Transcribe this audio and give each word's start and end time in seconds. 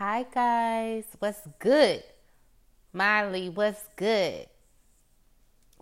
Hi 0.00 0.24
guys, 0.32 1.04
what's 1.18 1.46
good? 1.58 2.02
Miley, 2.90 3.50
what's 3.50 3.84
good? 3.96 4.46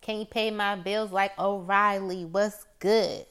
Can 0.00 0.18
you 0.18 0.24
pay 0.24 0.50
my 0.50 0.74
bills 0.74 1.12
like 1.12 1.38
O'Reilly? 1.38 2.24
What's 2.24 2.66
good? 2.80 3.26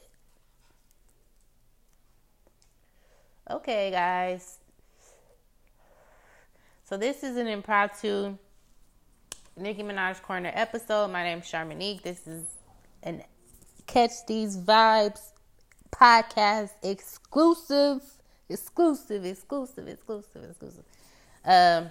Okay, 3.50 3.90
guys. 3.90 4.60
So 6.84 6.96
this 6.96 7.22
is 7.22 7.36
an 7.36 7.48
impromptu 7.48 8.38
Nicki 9.58 9.82
Minaj 9.82 10.22
Corner 10.22 10.52
episode. 10.54 11.10
My 11.10 11.22
name 11.22 11.40
is 11.40 11.44
Charmonique. 11.44 12.00
This 12.00 12.26
is 12.26 12.46
an 13.02 13.24
Catch 13.86 14.24
These 14.26 14.56
Vibes 14.56 15.32
podcast 15.92 16.70
exclusive 16.82 18.00
exclusive, 18.48 19.24
exclusive, 19.24 19.88
exclusive, 19.88 20.44
exclusive. 20.44 20.84
Um, 21.44 21.90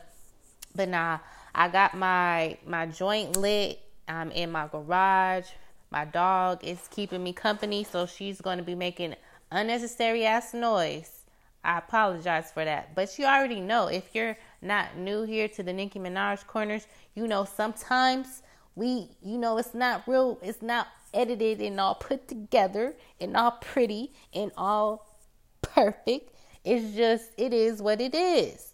but 0.75 0.89
nah, 0.89 1.19
I 1.53 1.69
got 1.69 1.95
my 1.95 2.57
my 2.65 2.85
joint 2.85 3.35
lit. 3.35 3.79
I'm 4.07 4.31
in 4.31 4.51
my 4.51 4.67
garage. 4.67 5.47
My 5.89 6.05
dog 6.05 6.63
is 6.63 6.87
keeping 6.91 7.23
me 7.23 7.33
company, 7.33 7.83
so 7.83 8.05
she's 8.05 8.41
going 8.41 8.57
to 8.57 8.63
be 8.63 8.75
making 8.75 9.15
unnecessary 9.51 10.25
ass 10.25 10.53
noise. 10.53 11.21
I 11.63 11.79
apologize 11.79 12.51
for 12.51 12.63
that, 12.63 12.95
but 12.95 13.17
you 13.17 13.25
already 13.25 13.59
know 13.59 13.87
if 13.87 14.13
you're 14.13 14.37
not 14.61 14.97
new 14.97 15.23
here 15.23 15.47
to 15.49 15.63
the 15.63 15.73
Nicki 15.73 15.99
Minaj 15.99 16.45
corners, 16.47 16.87
you 17.15 17.27
know 17.27 17.45
sometimes 17.45 18.41
we, 18.77 19.09
you 19.23 19.37
know, 19.39 19.57
it's 19.57 19.73
not 19.73 20.03
real, 20.07 20.37
it's 20.41 20.61
not 20.61 20.87
edited 21.13 21.59
and 21.61 21.79
all 21.79 21.95
put 21.95 22.27
together 22.27 22.95
and 23.19 23.35
all 23.35 23.51
pretty 23.51 24.13
and 24.33 24.51
all 24.55 25.17
perfect. 25.63 26.31
It's 26.63 26.95
just, 26.95 27.31
it 27.37 27.53
is 27.53 27.81
what 27.81 28.01
it 28.01 28.13
is. 28.15 28.73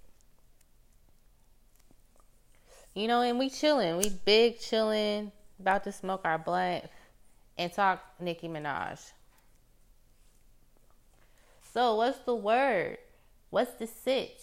You 2.94 3.08
know, 3.08 3.22
and 3.22 3.40
we 3.40 3.50
chilling. 3.50 3.98
We 3.98 4.10
big 4.10 4.60
chilling, 4.60 5.32
about 5.60 5.84
to 5.86 5.92
smoke 5.92 6.22
our 6.26 6.38
blunt 6.38 6.86
and 7.58 7.72
talk 7.72 8.04
Nicki 8.20 8.48
Minaj. 8.48 9.12
So, 11.74 11.96
what's 11.96 12.20
the 12.20 12.36
word? 12.36 12.98
What's 13.50 13.72
the 13.74 13.88
sitch? 13.88 14.42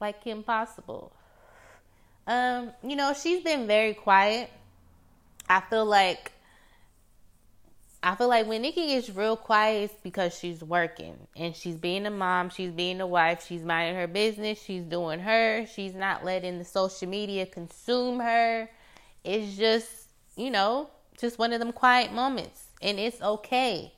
Like 0.00 0.24
Kim 0.24 0.42
Possible. 0.42 1.12
Um, 2.26 2.72
you 2.82 2.96
know, 2.96 3.12
she's 3.12 3.42
been 3.42 3.66
very 3.66 3.92
quiet. 3.92 4.50
I 5.48 5.60
feel 5.60 5.84
like 5.84 6.32
I 8.02 8.14
feel 8.14 8.28
like 8.28 8.46
when 8.46 8.62
Nicki 8.62 8.86
gets 8.86 9.10
real 9.10 9.36
quiet, 9.36 9.90
it's 9.90 10.00
because 10.02 10.38
she's 10.38 10.64
working 10.64 11.16
and 11.36 11.54
she's 11.54 11.76
being 11.76 12.06
a 12.06 12.10
mom, 12.10 12.48
she's 12.48 12.70
being 12.70 13.00
a 13.00 13.06
wife, 13.06 13.46
she's 13.46 13.62
minding 13.62 13.96
her 13.96 14.06
business, 14.06 14.62
she's 14.62 14.84
doing 14.84 15.20
her, 15.20 15.66
she's 15.66 15.94
not 15.94 16.24
letting 16.24 16.58
the 16.58 16.64
social 16.64 17.08
media 17.08 17.44
consume 17.44 18.20
her. 18.20 18.70
It's 19.22 19.54
just, 19.54 19.88
you 20.34 20.50
know, 20.50 20.88
just 21.18 21.38
one 21.38 21.52
of 21.52 21.58
them 21.58 21.72
quiet 21.72 22.10
moments, 22.12 22.68
and 22.80 22.98
it's 22.98 23.20
okay. 23.20 23.92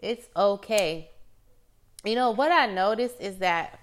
It's 0.00 0.26
okay. 0.36 1.10
You 2.04 2.16
know, 2.16 2.32
what 2.32 2.50
I 2.50 2.66
noticed 2.66 3.20
is 3.20 3.38
that 3.38 3.78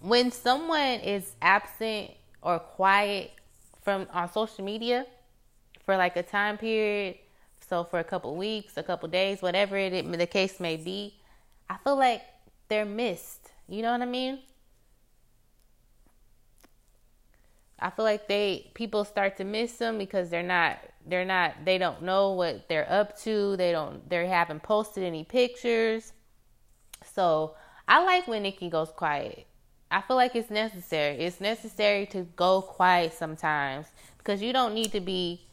when 0.00 0.32
someone 0.32 1.00
is 1.00 1.32
absent 1.40 2.10
or 2.42 2.58
quiet 2.58 3.30
from 3.82 4.08
on 4.12 4.30
social 4.32 4.64
media, 4.64 5.06
for 5.84 5.96
like 5.96 6.16
a 6.16 6.22
time 6.22 6.58
period, 6.58 7.16
so 7.68 7.84
for 7.84 7.98
a 7.98 8.04
couple 8.04 8.34
weeks, 8.36 8.76
a 8.76 8.82
couple 8.82 9.08
days, 9.08 9.42
whatever 9.42 9.76
it, 9.76 9.90
the 10.18 10.26
case 10.26 10.60
may 10.60 10.76
be, 10.76 11.14
I 11.68 11.76
feel 11.78 11.96
like 11.96 12.22
they're 12.68 12.84
missed. 12.84 13.50
You 13.68 13.82
know 13.82 13.92
what 13.92 14.02
I 14.02 14.06
mean? 14.06 14.40
I 17.78 17.90
feel 17.90 18.04
like 18.04 18.28
they 18.28 18.70
people 18.74 19.04
start 19.04 19.36
to 19.38 19.44
miss 19.44 19.74
them 19.74 19.98
because 19.98 20.30
they're 20.30 20.42
not 20.42 20.78
they're 21.06 21.24
not 21.24 21.52
they 21.64 21.76
don't 21.76 22.02
know 22.02 22.32
what 22.32 22.68
they're 22.68 22.90
up 22.90 23.18
to. 23.22 23.56
They 23.56 23.72
don't 23.72 24.08
they 24.08 24.26
haven't 24.26 24.62
posted 24.62 25.04
any 25.04 25.24
pictures. 25.24 26.12
So 27.14 27.54
I 27.86 28.02
like 28.04 28.26
when 28.26 28.42
Nicki 28.42 28.70
goes 28.70 28.90
quiet. 28.90 29.46
I 29.90 30.00
feel 30.00 30.16
like 30.16 30.34
it's 30.34 30.50
necessary. 30.50 31.16
It's 31.18 31.40
necessary 31.40 32.06
to 32.06 32.22
go 32.36 32.62
quiet 32.62 33.12
sometimes 33.12 33.86
because 34.18 34.40
you 34.40 34.52
don't 34.52 34.74
need 34.74 34.92
to 34.92 35.00
be 35.00 35.46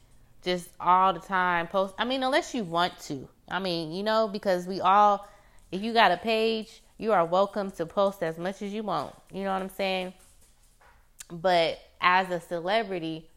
just 0.44 0.69
all 0.79 1.13
the 1.13 1.19
time 1.19 1.68
post. 1.68 1.94
I 1.97 2.06
mean, 2.06 2.24
unless 2.24 2.53
you 2.53 2.63
want 2.63 2.97
to. 3.02 3.28
I 3.50 3.59
mean, 3.59 3.91
you 3.91 4.03
know, 4.03 4.28
because 4.28 4.66
we 4.66 4.81
all, 4.81 5.28
if 5.72 5.81
you 5.81 5.94
got 5.94 6.12
a 6.12 6.18
page, 6.18 6.81
you 6.97 7.12
are 7.12 7.25
welcome 7.25 7.72
to 7.72 7.85
post 7.85 8.24
as 8.24 8.38
much 8.38 8.62
as 8.62 8.74
you 8.74 8.84
want. 8.84 9.16
You 9.34 9.44
know 9.44 9.53
what 9.53 9.62
I'm 9.62 9.69
saying? 9.69 10.13
But 11.29 11.79
as 12.00 12.29
a 12.29 12.40
celebrity, 12.40 13.28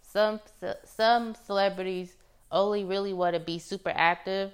some 0.00 0.40
some 0.84 1.34
celebrities 1.46 2.14
only 2.50 2.84
really 2.84 3.12
want 3.12 3.34
to 3.34 3.40
be 3.40 3.58
super 3.58 3.92
active 3.94 4.52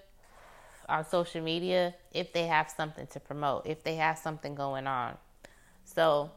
on 0.88 1.04
social 1.04 1.42
media 1.42 1.94
if 2.12 2.32
they 2.32 2.46
have 2.46 2.68
something 2.68 3.06
to 3.08 3.20
promote, 3.20 3.66
if 3.66 3.82
they 3.82 3.96
have 3.96 4.18
something 4.18 4.54
going 4.54 4.86
on. 4.86 5.16
So 5.84 6.30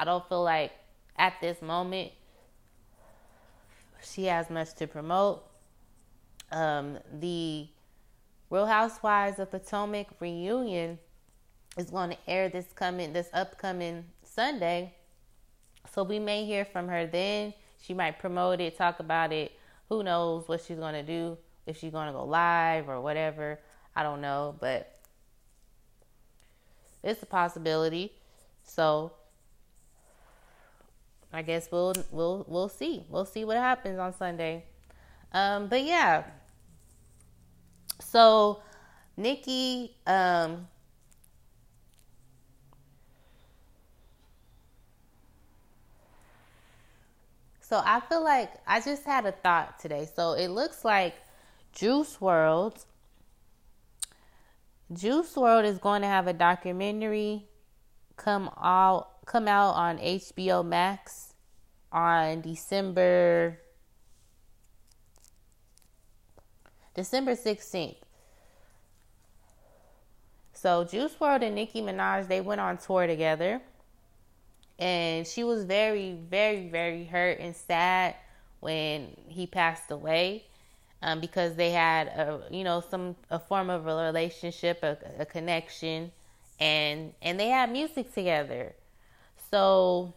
I 0.00 0.04
don't 0.06 0.26
feel 0.30 0.42
like 0.42 0.72
at 1.18 1.34
this 1.42 1.60
moment 1.60 2.12
she 4.02 4.24
has 4.24 4.48
much 4.48 4.72
to 4.76 4.86
promote. 4.86 5.44
Um, 6.50 6.98
the 7.20 7.68
Real 8.48 8.64
Housewives 8.64 9.38
of 9.38 9.50
Potomac 9.50 10.06
reunion 10.18 10.98
is 11.76 11.90
going 11.90 12.10
to 12.10 12.16
air 12.26 12.48
this 12.48 12.64
coming 12.74 13.12
this 13.12 13.28
upcoming 13.34 14.06
Sunday. 14.22 14.94
So 15.92 16.02
we 16.02 16.18
may 16.18 16.46
hear 16.46 16.64
from 16.64 16.88
her 16.88 17.06
then. 17.06 17.52
She 17.82 17.92
might 17.92 18.18
promote 18.18 18.58
it, 18.58 18.78
talk 18.78 19.00
about 19.00 19.34
it. 19.34 19.52
Who 19.90 20.02
knows 20.02 20.48
what 20.48 20.62
she's 20.62 20.78
going 20.78 20.94
to 20.94 21.02
do? 21.02 21.36
If 21.66 21.78
she's 21.78 21.92
going 21.92 22.06
to 22.06 22.14
go 22.14 22.24
live 22.24 22.88
or 22.88 23.02
whatever. 23.02 23.60
I 23.94 24.02
don't 24.02 24.22
know, 24.22 24.56
but 24.60 24.98
it's 27.02 27.22
a 27.22 27.26
possibility. 27.26 28.12
So 28.62 29.12
I 31.32 31.42
guess 31.42 31.68
we'll 31.70 31.94
we'll 32.10 32.44
we'll 32.48 32.68
see. 32.68 33.04
We'll 33.08 33.24
see 33.24 33.44
what 33.44 33.56
happens 33.56 33.98
on 33.98 34.12
Sunday. 34.14 34.64
Um, 35.32 35.68
but 35.68 35.84
yeah. 35.84 36.24
So 38.00 38.62
Nicki 39.16 39.96
um 40.06 40.66
So 47.70 47.80
I 47.84 48.00
feel 48.00 48.24
like 48.24 48.50
I 48.66 48.80
just 48.80 49.04
had 49.04 49.26
a 49.26 49.30
thought 49.30 49.78
today. 49.78 50.08
So 50.16 50.32
it 50.32 50.48
looks 50.48 50.84
like 50.84 51.14
Juice 51.72 52.16
WRLD 52.16 52.84
Juice 54.92 55.32
WRLD 55.34 55.64
is 55.66 55.78
going 55.78 56.02
to 56.02 56.08
have 56.08 56.26
a 56.26 56.32
documentary 56.32 57.44
come 58.16 58.50
out 58.60 59.09
come 59.26 59.48
out 59.48 59.74
on 59.74 59.98
HBO 59.98 60.64
Max 60.64 61.34
on 61.92 62.40
December 62.40 63.60
December 66.94 67.32
16th. 67.32 67.96
So 70.52 70.84
Juice 70.84 71.14
WRLD 71.14 71.42
and 71.44 71.54
Nicki 71.54 71.80
Minaj 71.80 72.28
they 72.28 72.40
went 72.40 72.60
on 72.60 72.76
tour 72.76 73.06
together. 73.06 73.60
And 74.78 75.26
she 75.26 75.44
was 75.44 75.64
very 75.64 76.12
very 76.12 76.68
very 76.68 77.04
hurt 77.04 77.38
and 77.38 77.54
sad 77.54 78.16
when 78.60 79.16
he 79.28 79.46
passed 79.46 79.90
away. 79.90 80.44
Um, 81.02 81.18
because 81.18 81.54
they 81.54 81.70
had 81.70 82.08
a 82.08 82.42
you 82.50 82.62
know 82.62 82.82
some 82.90 83.16
a 83.30 83.38
form 83.38 83.70
of 83.70 83.86
a 83.86 84.04
relationship, 84.04 84.82
a, 84.82 84.98
a 85.18 85.24
connection, 85.24 86.12
and 86.58 87.14
and 87.22 87.40
they 87.40 87.48
had 87.48 87.72
music 87.72 88.12
together. 88.12 88.74
So 89.50 90.14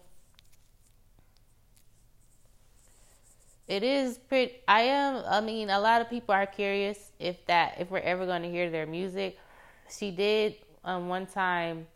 it 3.68 3.81
is 3.83 4.18
pretty 4.18 4.53
I 4.68 4.81
am 4.81 5.24
I 5.27 5.41
mean 5.41 5.69
a 5.69 5.80
lot 5.80 6.01
of 6.01 6.09
people 6.09 6.35
are 6.35 6.45
curious 6.45 7.12
if 7.19 7.44
that 7.47 7.75
if 7.80 7.89
we're 7.89 8.00
ever 8.00 8.25
going 8.25 8.44
to 8.44 8.50
hear 8.50 8.69
their 8.69 8.85
music. 8.85 9.38
She 9.89 10.12
did 10.12 10.56
um 10.83 11.07
one 11.07 11.25
time 11.25 11.88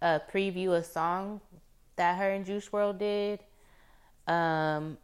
uh 0.00 0.20
preview 0.32 0.72
a 0.72 0.84
song 0.84 1.40
that 1.96 2.18
her 2.18 2.30
and 2.30 2.46
Juice 2.46 2.68
WRLD 2.68 2.98
did. 2.98 3.40
Um 4.32 4.98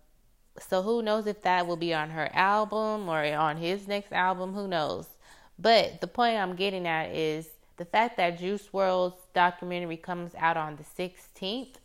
so 0.61 0.83
who 0.83 1.03
knows 1.03 1.27
if 1.27 1.43
that 1.43 1.67
will 1.67 1.77
be 1.77 1.95
on 1.95 2.11
her 2.11 2.31
album 2.35 3.09
or 3.09 3.25
on 3.25 3.57
his 3.57 3.89
next 3.89 4.13
album, 4.13 4.53
who 4.53 4.69
knows. 4.69 5.09
But 5.59 6.01
the 6.01 6.07
point 6.07 6.37
I'm 6.37 6.55
getting 6.57 6.87
at 6.87 7.11
is 7.15 7.49
the 7.77 7.85
fact 7.85 8.17
that 8.19 8.39
Juice 8.39 8.69
WRLD's 8.73 9.23
documentary 9.35 9.97
comes 9.97 10.35
out 10.37 10.57
on 10.57 10.77
the 10.77 10.85
16th 10.85 11.77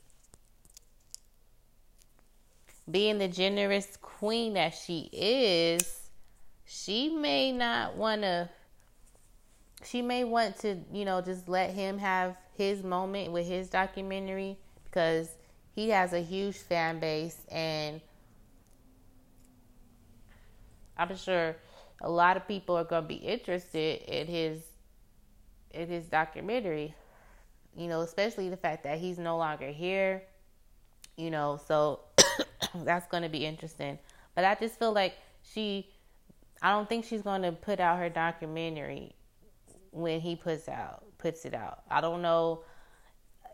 being 2.90 3.18
the 3.18 3.28
generous 3.28 3.98
queen 4.02 4.54
that 4.54 4.74
she 4.74 5.10
is, 5.12 6.10
she 6.66 7.10
may 7.10 7.52
not 7.52 7.96
want 7.96 8.22
to 8.22 8.50
she 9.84 10.02
may 10.02 10.24
want 10.24 10.58
to, 10.60 10.76
you 10.92 11.06
know, 11.06 11.22
just 11.22 11.48
let 11.48 11.70
him 11.72 12.00
have 12.00 12.36
his 12.58 12.84
moment 12.84 13.32
with 13.32 13.48
his 13.48 13.70
documentary 13.70 14.58
because 14.86 15.30
he 15.76 15.90
has 15.90 16.14
a 16.14 16.20
huge 16.20 16.58
fan 16.58 17.00
base 17.00 17.38
and 17.52 18.02
I'm 20.98 21.16
sure 21.16 21.56
a 22.02 22.10
lot 22.10 22.38
of 22.38 22.48
people 22.48 22.76
are 22.76 22.84
going 22.84 23.04
to 23.04 23.08
be 23.08 23.16
interested 23.16 24.02
in 24.02 24.28
his 24.28 24.62
in 25.72 25.90
his 25.90 26.06
documentary. 26.06 26.94
You 27.76 27.88
know, 27.88 28.02
especially 28.02 28.50
the 28.50 28.58
fact 28.58 28.84
that 28.84 29.00
he's 29.00 29.18
no 29.18 29.38
longer 29.38 29.68
here. 29.68 30.24
You 31.16 31.32
know, 31.32 31.60
so 31.68 32.02
that's 32.76 33.08
going 33.08 33.24
to 33.24 33.30
be 33.30 33.46
interesting. 33.46 34.00
But 34.36 34.46
I 34.46 34.56
just 34.56 34.78
feel 34.78 34.94
like 34.94 35.16
she 35.42 35.88
I 36.62 36.72
don't 36.72 36.90
think 36.90 37.06
she's 37.06 37.22
going 37.22 37.44
to 37.44 37.52
put 37.52 37.80
out 37.80 38.00
her 38.00 38.10
documentary 38.10 39.14
when 39.92 40.22
he 40.22 40.36
puts 40.36 40.68
out 40.68 41.04
puts 41.18 41.46
it 41.46 41.54
out. 41.54 41.82
I 41.90 42.02
don't 42.02 42.22
know 42.22 42.64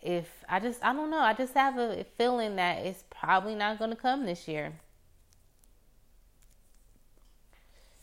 if 0.02 0.30
I 0.50 0.60
just 0.60 0.84
I 0.84 0.94
don't 0.94 1.10
know. 1.10 1.20
I 1.20 1.34
just 1.34 1.54
have 1.54 1.78
a 1.78 2.06
feeling 2.18 2.58
that 2.58 2.86
it's 2.86 3.04
probably 3.10 3.56
not 3.56 3.80
going 3.80 3.90
to 3.90 3.96
come 3.96 4.26
this 4.26 4.48
year. 4.48 4.74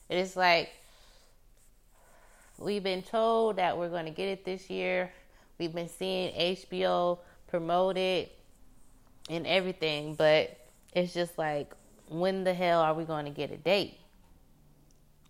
It's 0.08 0.36
like 0.36 0.70
we've 2.60 2.82
been 2.82 3.02
told 3.02 3.56
that 3.56 3.76
we're 3.76 3.88
going 3.88 4.04
to 4.04 4.10
get 4.10 4.28
it 4.28 4.44
this 4.44 4.70
year. 4.70 5.10
We've 5.58 5.74
been 5.74 5.88
seeing 5.88 6.32
HBO 6.56 7.18
promote 7.48 7.96
it 7.96 8.38
and 9.28 9.46
everything, 9.46 10.14
but 10.14 10.56
it's 10.92 11.12
just 11.12 11.36
like 11.38 11.72
when 12.08 12.44
the 12.44 12.54
hell 12.54 12.80
are 12.80 12.94
we 12.94 13.04
going 13.04 13.24
to 13.24 13.30
get 13.30 13.50
a 13.50 13.56
date? 13.56 13.98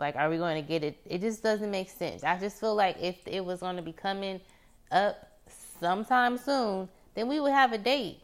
Like, 0.00 0.16
are 0.16 0.30
we 0.30 0.38
going 0.38 0.60
to 0.60 0.66
get 0.66 0.82
it? 0.82 0.98
It 1.04 1.20
just 1.20 1.42
doesn't 1.42 1.70
make 1.70 1.90
sense. 1.90 2.24
I 2.24 2.38
just 2.38 2.58
feel 2.58 2.74
like 2.74 2.96
if 3.00 3.16
it 3.26 3.44
was 3.44 3.60
going 3.60 3.76
to 3.76 3.82
be 3.82 3.92
coming 3.92 4.40
up 4.90 5.16
sometime 5.78 6.38
soon, 6.38 6.88
then 7.14 7.28
we 7.28 7.38
would 7.38 7.52
have 7.52 7.72
a 7.72 7.78
date. 7.78 8.20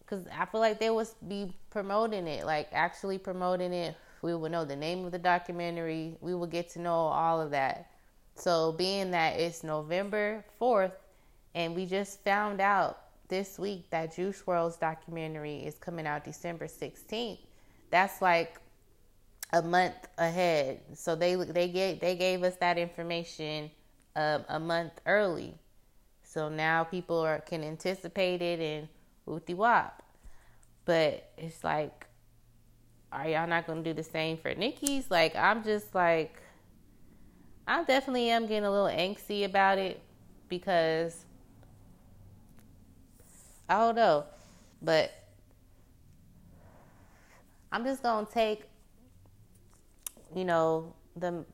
Because 0.00 0.24
I 0.28 0.46
feel 0.46 0.60
like 0.60 0.78
they 0.78 0.88
would 0.88 1.08
be 1.26 1.52
promoting 1.70 2.26
it, 2.28 2.46
like 2.46 2.68
actually 2.72 3.18
promoting 3.18 3.72
it. 3.72 3.96
We 4.22 4.34
will 4.34 4.50
know 4.50 4.64
the 4.64 4.76
name 4.76 5.04
of 5.04 5.12
the 5.12 5.18
documentary. 5.18 6.16
We 6.20 6.34
will 6.34 6.46
get 6.46 6.70
to 6.70 6.80
know 6.80 6.92
all 6.92 7.40
of 7.40 7.50
that. 7.52 7.90
So, 8.34 8.72
being 8.72 9.10
that 9.12 9.38
it's 9.38 9.64
November 9.64 10.44
4th, 10.60 10.92
and 11.54 11.74
we 11.74 11.86
just 11.86 12.22
found 12.24 12.60
out 12.60 12.98
this 13.28 13.58
week 13.58 13.90
that 13.90 14.14
Juice 14.14 14.42
WRLD's 14.42 14.76
documentary 14.76 15.58
is 15.58 15.76
coming 15.76 16.06
out 16.06 16.24
December 16.24 16.66
16th, 16.66 17.38
that's 17.90 18.22
like 18.22 18.60
a 19.52 19.62
month 19.62 19.94
ahead. 20.18 20.80
So 20.94 21.14
they 21.14 21.34
they 21.34 21.68
gave 21.68 22.00
they 22.00 22.16
gave 22.16 22.42
us 22.42 22.56
that 22.56 22.78
information 22.78 23.70
um, 24.16 24.44
a 24.48 24.60
month 24.60 24.92
early. 25.06 25.54
So 26.22 26.48
now 26.48 26.84
people 26.84 27.18
are 27.18 27.40
can 27.40 27.64
anticipate 27.64 28.42
it 28.42 28.60
and 28.60 28.88
whoopty 29.26 29.54
wop. 29.54 30.02
But 30.84 31.30
it's 31.36 31.64
like, 31.64 32.06
are 33.18 33.28
y'all 33.28 33.48
not 33.48 33.66
gonna 33.66 33.82
do 33.82 33.92
the 33.92 34.02
same 34.02 34.36
for 34.36 34.54
Nicki's? 34.54 35.10
Like 35.10 35.34
I'm 35.34 35.64
just 35.64 35.94
like, 35.94 36.36
I 37.66 37.82
definitely 37.84 38.30
am 38.30 38.46
getting 38.46 38.64
a 38.64 38.70
little 38.70 38.86
angsty 38.86 39.44
about 39.44 39.78
it 39.78 40.00
because 40.48 41.24
I 43.68 43.78
don't 43.78 43.96
know, 43.96 44.24
but 44.80 45.12
I'm 47.70 47.84
just 47.84 48.02
gonna 48.02 48.26
take, 48.26 48.62
you 50.34 50.44
know, 50.44 50.94
the. 51.16 51.44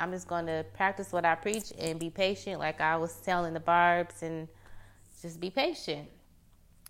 I'm 0.00 0.12
just 0.12 0.28
gonna 0.28 0.64
practice 0.74 1.12
what 1.12 1.24
I 1.24 1.34
preach 1.34 1.72
and 1.76 1.98
be 1.98 2.08
patient, 2.08 2.60
like 2.60 2.80
I 2.80 2.96
was 2.96 3.16
telling 3.16 3.52
the 3.52 3.60
Barbs, 3.60 4.22
and 4.22 4.46
just 5.20 5.40
be 5.40 5.50
patient. 5.50 6.08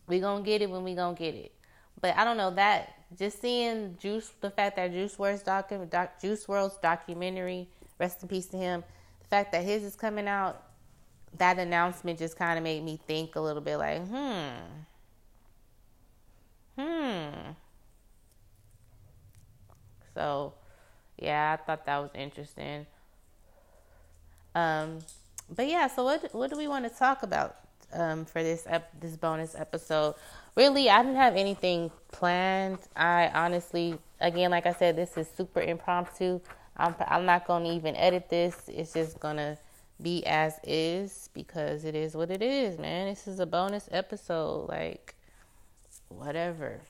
We 0.06 0.20
gonna 0.20 0.44
get 0.44 0.60
it 0.60 0.69
when 0.69 0.84
we 0.84 0.94
gonna 0.94 1.16
get 1.16 1.34
it. 1.34 1.52
But 2.02 2.16
I 2.16 2.24
don't 2.24 2.36
know 2.36 2.50
that 2.50 2.97
just 3.16 3.40
seeing 3.40 3.96
Juice, 4.00 4.32
the 4.40 4.50
fact 4.50 4.76
that 4.76 4.93
Juice 4.93 5.16
WRLD's 5.16 5.43
docu- 5.43 5.88
doc, 5.88 6.20
Juice 6.20 6.46
WRLD's 6.46 6.78
documentary, 6.78 7.69
rest 7.99 8.22
in 8.22 8.28
peace 8.28 8.46
to 8.46 8.56
him. 8.56 8.84
The 9.22 9.28
fact 9.28 9.52
that 9.52 9.64
his 9.64 9.82
is 9.82 9.96
coming 9.96 10.28
out, 10.28 10.62
that 11.37 11.58
announcement 11.58 12.19
just 12.19 12.37
kind 12.37 12.58
of 12.58 12.64
made 12.64 12.82
me 12.84 12.99
think 13.06 13.37
a 13.37 13.40
little 13.40 13.62
bit, 13.62 13.76
like, 13.76 14.06
hmm, 14.06 14.49
hmm. 16.76 17.31
So, 20.14 20.52
yeah, 21.19 21.56
I 21.58 21.64
thought 21.64 21.87
that 21.87 21.99
was 21.99 22.10
interesting. 22.14 22.87
Um, 24.55 24.99
but 25.49 25.69
yeah, 25.69 25.87
so 25.87 26.05
what 26.05 26.34
what 26.34 26.50
do 26.50 26.56
we 26.56 26.66
want 26.69 26.84
to 26.84 26.90
talk 26.90 27.22
about 27.22 27.56
um, 27.93 28.25
for 28.25 28.43
this 28.43 28.64
ep- 28.66 29.00
this 29.00 29.16
bonus 29.16 29.55
episode? 29.55 30.14
Really, 30.56 30.90
I 30.90 31.02
didn't 31.02 31.16
have 31.16 31.36
anything 31.36 31.90
planned. 32.12 32.78
I 32.96 33.30
honestly, 33.34 33.98
again, 34.20 34.50
like 34.50 34.66
I 34.66 34.72
said, 34.72 34.96
this 34.96 35.16
is 35.16 35.28
super 35.36 35.60
impromptu. 35.60 36.40
I'm 36.76 36.94
I'm 37.06 37.26
not 37.26 37.46
gonna 37.46 37.72
even 37.72 37.96
edit 37.96 38.28
this. 38.28 38.68
It's 38.68 38.92
just 38.92 39.20
gonna 39.20 39.58
be 40.00 40.24
as 40.26 40.58
is 40.64 41.28
because 41.34 41.84
it 41.84 41.94
is 41.94 42.14
what 42.16 42.30
it 42.30 42.42
is, 42.42 42.78
man. 42.78 43.08
This 43.08 43.26
is 43.26 43.40
a 43.40 43.46
bonus 43.46 43.88
episode, 43.92 44.68
like 44.68 45.14
whatever. 46.08 46.80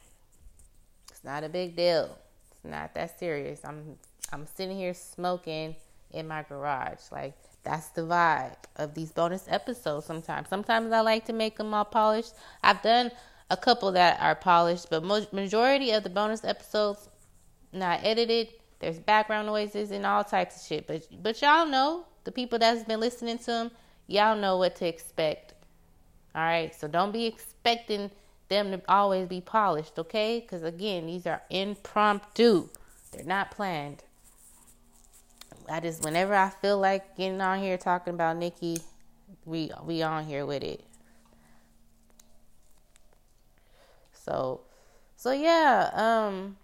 It's 1.11 1.25
not 1.25 1.43
a 1.45 1.49
big 1.49 1.75
deal 1.77 2.17
It's 2.53 2.65
not 2.65 2.95
that 2.95 3.19
serious. 3.19 3.61
I'm 3.65 3.97
I'm 4.33 4.47
sitting 4.47 4.77
here 4.77 4.95
smoking 4.95 5.77
in 6.13 6.29
my 6.29 6.43
garage. 6.43 7.01
Like 7.11 7.35
that's 7.63 7.89
the 7.91 8.03
vibe 8.03 8.57
of 8.77 8.95
these 8.95 9.13
bonus 9.13 9.47
episodes 9.49 10.07
sometimes. 10.07 10.49
Sometimes 10.49 10.93
I 10.93 11.01
like 11.01 11.25
to 11.27 11.33
make 11.33 11.57
them 11.57 11.75
all 11.75 11.85
polished. 11.85 12.35
I've 12.63 12.83
done 12.83 13.11
a 13.51 13.57
couple 13.57 13.93
that 13.93 14.21
are 14.21 14.35
polished, 14.35 14.91
but 14.91 15.05
majority 15.33 15.91
of 15.93 16.03
the 16.03 16.11
bonus 16.11 16.45
episodes 16.45 17.09
not 17.73 18.01
edited. 18.03 18.49
There's 18.81 18.99
background 18.99 19.47
noises 19.47 19.91
and 19.91 20.07
all 20.07 20.25
types 20.25 20.57
of 20.57 20.67
shit. 20.67 20.87
But 20.87 21.07
but 21.23 21.41
y'all 21.43 21.67
know 21.67 22.05
the 22.25 22.33
people 22.33 22.59
that's 22.59 22.85
been 22.85 23.01
listening 23.01 23.39
to 23.39 23.47
them, 23.47 23.71
y'all 24.07 24.37
know 24.37 24.59
what 24.59 24.77
to 24.77 24.87
expect. 24.87 25.55
All 26.35 26.43
right, 26.43 26.75
so 26.75 26.87
don't 26.87 27.13
be 27.13 27.27
expecting 27.27 28.11
them 28.49 28.71
to 28.71 28.81
always 28.89 29.27
be 29.27 29.41
polished, 29.41 29.99
okay? 29.99 30.41
Because 30.41 30.63
again, 30.63 31.07
these 31.07 31.27
are 31.27 31.43
impromptu, 31.51 32.69
they're 33.13 33.25
not 33.25 33.51
planned. 33.51 34.05
I 35.71 35.81
just, 35.81 36.05
whenever 36.05 36.35
I 36.35 36.49
feel 36.49 36.79
like 36.79 37.17
getting 37.17 37.41
on 37.41 37.59
here 37.59 37.77
talking 37.77 38.15
about 38.15 38.37
Nicki, 38.37 38.79
we 39.45 39.71
we 39.85 40.03
on 40.03 40.25
here 40.25 40.47
with 40.47 40.63
it. 40.63 40.85
So, 44.29 44.61
so 45.17 45.33
yeah, 45.33 45.91
um, 45.95 46.59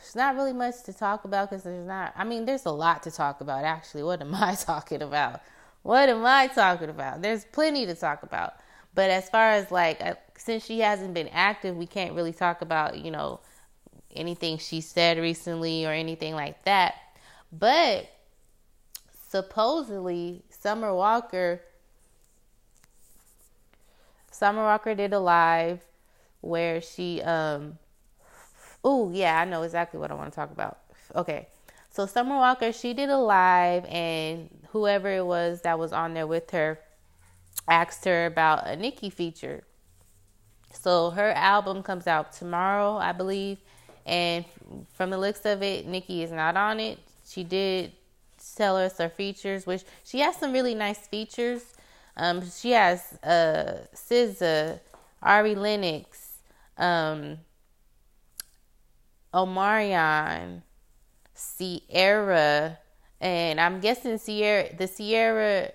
it's 0.00 0.16
not 0.16 0.34
really 0.34 0.52
much 0.52 0.82
to 0.86 0.92
talk 0.92 1.24
about 1.24 1.50
because 1.50 1.62
there's 1.62 1.86
not. 1.86 2.12
I 2.16 2.24
mean, 2.24 2.46
there's 2.46 2.66
a 2.66 2.72
lot 2.72 3.04
to 3.04 3.12
talk 3.12 3.40
about. 3.40 3.64
Actually, 3.64 4.02
what 4.02 4.20
am 4.20 4.34
I 4.34 4.56
talking 4.56 5.02
about? 5.02 5.40
What 5.82 6.08
am 6.08 6.26
I 6.26 6.48
talking 6.48 6.88
about? 6.88 7.22
There's 7.22 7.44
plenty 7.44 7.86
to 7.86 7.94
talk 7.94 8.24
about. 8.24 8.54
But 8.94 9.10
as 9.10 9.28
far 9.30 9.50
as 9.50 9.70
like, 9.70 10.00
uh, 10.00 10.14
since 10.36 10.64
she 10.64 10.80
hasn't 10.80 11.14
been 11.14 11.28
active, 11.28 11.76
we 11.76 11.86
can't 11.86 12.14
really 12.14 12.32
talk 12.32 12.60
about, 12.60 12.98
you 12.98 13.12
know, 13.12 13.38
anything 14.16 14.58
she 14.58 14.80
said 14.80 15.18
recently 15.18 15.86
or 15.86 15.92
anything 15.92 16.34
like 16.34 16.64
that. 16.64 16.94
But 17.52 18.08
supposedly, 19.28 20.42
Summer 20.50 20.92
Walker, 20.92 21.60
Summer 24.34 24.64
Walker 24.64 24.96
did 24.96 25.12
a 25.12 25.20
live 25.20 25.80
where 26.40 26.80
she, 26.80 27.22
um, 27.22 27.78
oh, 28.82 29.12
yeah, 29.12 29.40
I 29.40 29.44
know 29.44 29.62
exactly 29.62 30.00
what 30.00 30.10
I 30.10 30.14
want 30.14 30.32
to 30.32 30.34
talk 30.34 30.50
about. 30.50 30.78
Okay. 31.14 31.46
So 31.90 32.04
Summer 32.06 32.34
Walker, 32.34 32.72
she 32.72 32.94
did 32.94 33.10
a 33.10 33.16
live, 33.16 33.84
and 33.84 34.50
whoever 34.70 35.08
it 35.08 35.24
was 35.24 35.60
that 35.62 35.78
was 35.78 35.92
on 35.92 36.14
there 36.14 36.26
with 36.26 36.50
her 36.50 36.80
asked 37.68 38.04
her 38.06 38.26
about 38.26 38.66
a 38.66 38.74
Nicki 38.74 39.08
feature. 39.08 39.62
So 40.72 41.10
her 41.10 41.30
album 41.30 41.84
comes 41.84 42.08
out 42.08 42.32
tomorrow, 42.32 42.96
I 42.96 43.12
believe, 43.12 43.58
and 44.04 44.44
from 44.92 45.10
the 45.10 45.18
looks 45.18 45.46
of 45.46 45.62
it, 45.62 45.86
Nicki 45.86 46.24
is 46.24 46.32
not 46.32 46.56
on 46.56 46.80
it. 46.80 46.98
She 47.24 47.44
did 47.44 47.92
tell 48.56 48.76
us 48.76 48.98
her 48.98 49.08
features, 49.08 49.64
which 49.64 49.84
she 50.02 50.18
has 50.18 50.34
some 50.34 50.52
really 50.52 50.74
nice 50.74 51.06
features. 51.06 51.74
Um, 52.16 52.48
she 52.48 52.70
has 52.70 53.18
uh, 53.22 53.86
SZA, 53.94 54.80
Ari 55.22 55.54
Lennox, 55.54 56.38
um, 56.78 57.38
Omarion, 59.32 60.62
Ciara, 61.34 62.78
and 63.20 63.60
I'm 63.60 63.80
guessing 63.80 64.18
Ciara, 64.18 64.74
the 64.76 64.86
Ciara, 64.86 65.72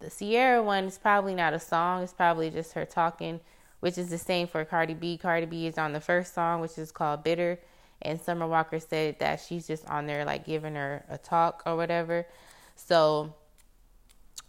the 0.00 0.10
Ciara 0.10 0.62
one 0.62 0.84
is 0.84 0.98
probably 0.98 1.34
not 1.34 1.52
a 1.52 1.60
song. 1.60 2.02
It's 2.02 2.12
probably 2.12 2.48
just 2.48 2.72
her 2.72 2.86
talking, 2.86 3.40
which 3.80 3.98
is 3.98 4.08
the 4.08 4.18
same 4.18 4.46
for 4.46 4.64
Cardi 4.64 4.94
B. 4.94 5.18
Cardi 5.18 5.46
B 5.46 5.66
is 5.66 5.76
on 5.76 5.92
the 5.92 6.00
first 6.00 6.34
song, 6.34 6.60
which 6.60 6.78
is 6.78 6.90
called 6.90 7.22
Bitter. 7.22 7.58
And 8.00 8.20
Summer 8.20 8.46
Walker 8.48 8.80
said 8.80 9.18
that 9.20 9.40
she's 9.40 9.66
just 9.66 9.86
on 9.88 10.06
there 10.06 10.24
like 10.24 10.44
giving 10.44 10.74
her 10.74 11.04
a 11.08 11.18
talk 11.18 11.62
or 11.66 11.76
whatever. 11.76 12.26
So 12.74 13.34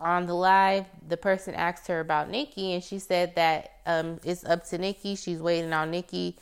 on 0.04 0.28
the 0.28 0.34
live, 0.34 0.86
the 1.08 1.18
person 1.18 1.56
asked 1.56 1.88
her 1.88 2.00
about 2.00 2.30
Nicki, 2.30 2.74
and 2.74 2.84
she 2.84 3.00
said 3.00 3.36
that 3.36 3.72
um, 3.86 4.20
it's 4.24 4.44
up 4.44 4.66
to 4.68 4.78
Nicki. 4.78 5.16
She's 5.16 5.40
waiting 5.40 5.72
on 5.74 5.92
Nicki, 5.92 6.38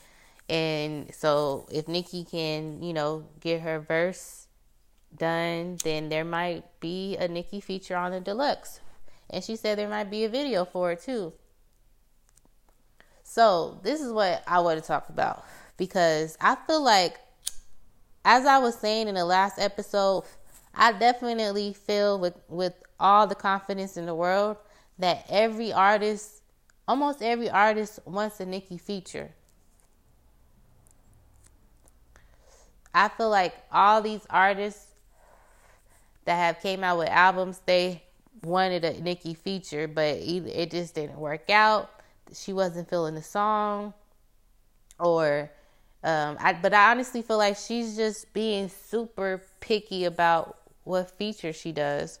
and 0.48 1.14
so 1.14 1.66
if 1.70 1.86
Nicki 1.88 2.24
can, 2.24 2.82
you 2.82 2.92
know, 2.92 3.24
get 3.40 3.60
her 3.62 3.78
verse 3.78 4.48
done, 5.16 5.78
then 5.84 6.08
there 6.08 6.24
might 6.24 6.64
be 6.80 7.16
a 7.16 7.28
Nicki 7.28 7.60
feature 7.60 7.96
on 7.96 8.12
the 8.12 8.20
deluxe. 8.20 8.80
And 9.30 9.42
she 9.42 9.56
said 9.56 9.78
there 9.78 9.88
might 9.88 10.10
be 10.10 10.24
a 10.24 10.28
video 10.28 10.64
for 10.64 10.92
it 10.92 11.02
too. 11.02 11.32
So 13.22 13.80
this 13.82 14.00
is 14.00 14.12
what 14.12 14.42
I 14.46 14.60
want 14.60 14.80
to 14.80 14.86
talk 14.86 15.08
about 15.08 15.44
because 15.76 16.36
I 16.40 16.56
feel 16.66 16.82
like, 16.82 17.18
as 18.24 18.44
I 18.44 18.58
was 18.58 18.74
saying 18.78 19.08
in 19.08 19.14
the 19.14 19.24
last 19.24 19.58
episode, 19.58 20.24
I 20.74 20.92
definitely 20.92 21.72
feel 21.72 22.18
with 22.18 22.34
with 22.48 22.74
all 23.02 23.26
the 23.26 23.34
confidence 23.34 23.96
in 23.96 24.06
the 24.06 24.14
world 24.14 24.56
that 24.98 25.26
every 25.28 25.72
artist, 25.72 26.42
almost 26.86 27.20
every 27.20 27.50
artist, 27.50 27.98
wants 28.06 28.38
a 28.40 28.46
Nicki 28.46 28.78
feature. 28.78 29.30
I 32.94 33.08
feel 33.08 33.28
like 33.30 33.54
all 33.72 34.00
these 34.02 34.24
artists 34.30 34.86
that 36.24 36.36
have 36.36 36.60
came 36.60 36.84
out 36.84 36.98
with 36.98 37.08
albums, 37.08 37.60
they 37.66 38.02
wanted 38.44 38.84
a 38.84 39.00
Nicki 39.00 39.34
feature, 39.34 39.88
but 39.88 40.18
it 40.18 40.70
just 40.70 40.94
didn't 40.94 41.18
work 41.18 41.50
out. 41.50 41.90
She 42.32 42.52
wasn't 42.52 42.88
feeling 42.88 43.14
the 43.14 43.22
song, 43.22 43.94
or 44.98 45.50
um, 46.04 46.36
I, 46.40 46.52
but 46.52 46.72
I 46.72 46.92
honestly 46.92 47.22
feel 47.22 47.38
like 47.38 47.56
she's 47.56 47.96
just 47.96 48.32
being 48.32 48.68
super 48.68 49.42
picky 49.60 50.04
about 50.04 50.58
what 50.84 51.10
feature 51.10 51.52
she 51.52 51.72
does. 51.72 52.18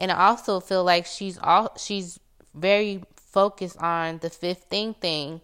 And 0.00 0.10
I 0.10 0.28
also 0.28 0.58
feel 0.58 0.82
like 0.82 1.06
she's 1.06 1.38
all 1.38 1.72
she's 1.76 2.18
very 2.54 3.04
focused 3.14 3.76
on 3.78 4.18
the 4.18 4.30
15 4.30 4.94
thing. 4.94 4.94
Thing 4.94 5.40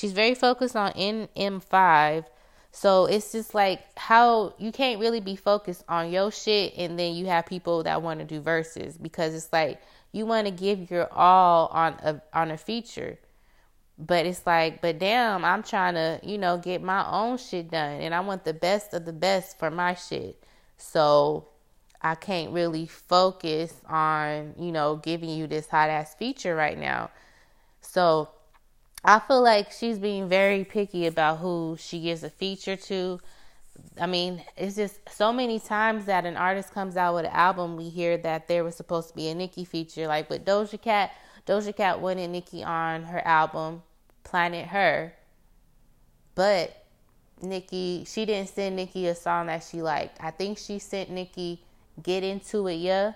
she's 0.00 0.12
very 0.12 0.34
focused 0.34 0.76
on 0.76 0.92
NM5. 0.92 2.24
So 2.72 3.06
it's 3.06 3.32
just 3.32 3.54
like 3.54 3.80
how 3.98 4.54
you 4.58 4.70
can't 4.70 5.00
really 5.00 5.20
be 5.20 5.36
focused 5.36 5.84
on 5.88 6.10
your 6.10 6.30
shit 6.30 6.74
and 6.76 6.98
then 6.98 7.14
you 7.14 7.26
have 7.26 7.46
people 7.46 7.82
that 7.82 8.00
want 8.00 8.20
to 8.20 8.24
do 8.24 8.40
verses 8.40 8.96
because 8.96 9.34
it's 9.34 9.52
like 9.52 9.82
you 10.12 10.24
want 10.24 10.46
to 10.46 10.52
give 10.52 10.90
your 10.90 11.12
all 11.12 11.66
on 11.68 11.94
a 12.02 12.22
on 12.32 12.50
a 12.50 12.56
feature. 12.56 13.18
But 13.98 14.24
it's 14.24 14.46
like, 14.46 14.80
but 14.80 14.98
damn, 14.98 15.44
I'm 15.44 15.62
trying 15.62 15.94
to, 15.94 16.20
you 16.22 16.38
know, 16.38 16.56
get 16.56 16.80
my 16.80 17.06
own 17.10 17.36
shit 17.36 17.70
done 17.70 18.00
and 18.00 18.14
I 18.14 18.20
want 18.20 18.44
the 18.44 18.54
best 18.54 18.94
of 18.94 19.04
the 19.04 19.12
best 19.12 19.58
for 19.58 19.70
my 19.70 19.94
shit. 19.94 20.42
So 20.78 21.48
I 22.02 22.14
can't 22.14 22.52
really 22.52 22.86
focus 22.86 23.74
on, 23.86 24.54
you 24.58 24.72
know, 24.72 24.96
giving 24.96 25.28
you 25.28 25.46
this 25.46 25.68
hot 25.68 25.90
ass 25.90 26.14
feature 26.14 26.54
right 26.54 26.78
now. 26.78 27.10
So 27.82 28.30
I 29.04 29.18
feel 29.18 29.42
like 29.42 29.70
she's 29.72 29.98
being 29.98 30.28
very 30.28 30.64
picky 30.64 31.06
about 31.06 31.38
who 31.38 31.76
she 31.78 32.00
gives 32.00 32.22
a 32.22 32.30
feature 32.30 32.76
to. 32.76 33.20
I 34.00 34.06
mean, 34.06 34.42
it's 34.56 34.76
just 34.76 35.00
so 35.10 35.32
many 35.32 35.58
times 35.58 36.06
that 36.06 36.26
an 36.26 36.36
artist 36.36 36.72
comes 36.72 36.96
out 36.96 37.14
with 37.14 37.24
an 37.24 37.32
album, 37.32 37.76
we 37.76 37.88
hear 37.88 38.16
that 38.18 38.48
there 38.48 38.64
was 38.64 38.76
supposed 38.76 39.08
to 39.08 39.14
be 39.14 39.28
a 39.28 39.34
Nicki 39.34 39.64
feature. 39.64 40.06
Like 40.06 40.28
with 40.28 40.44
Doja 40.44 40.80
Cat, 40.80 41.12
Doja 41.46 41.74
Cat 41.74 42.00
wanted 42.00 42.28
Nicki 42.28 42.62
on 42.62 43.04
her 43.04 43.26
album, 43.26 43.82
Planet 44.24 44.68
Her. 44.68 45.14
But 46.34 46.84
Nicki, 47.42 48.04
she 48.06 48.24
didn't 48.26 48.50
send 48.50 48.76
Nicki 48.76 49.06
a 49.06 49.14
song 49.14 49.46
that 49.46 49.64
she 49.64 49.82
liked. 49.82 50.18
I 50.20 50.30
think 50.30 50.58
she 50.58 50.78
sent 50.78 51.10
Nicki 51.10 51.62
Get 52.02 52.22
Into 52.22 52.66
It 52.66 52.76
Yeah, 52.76 53.12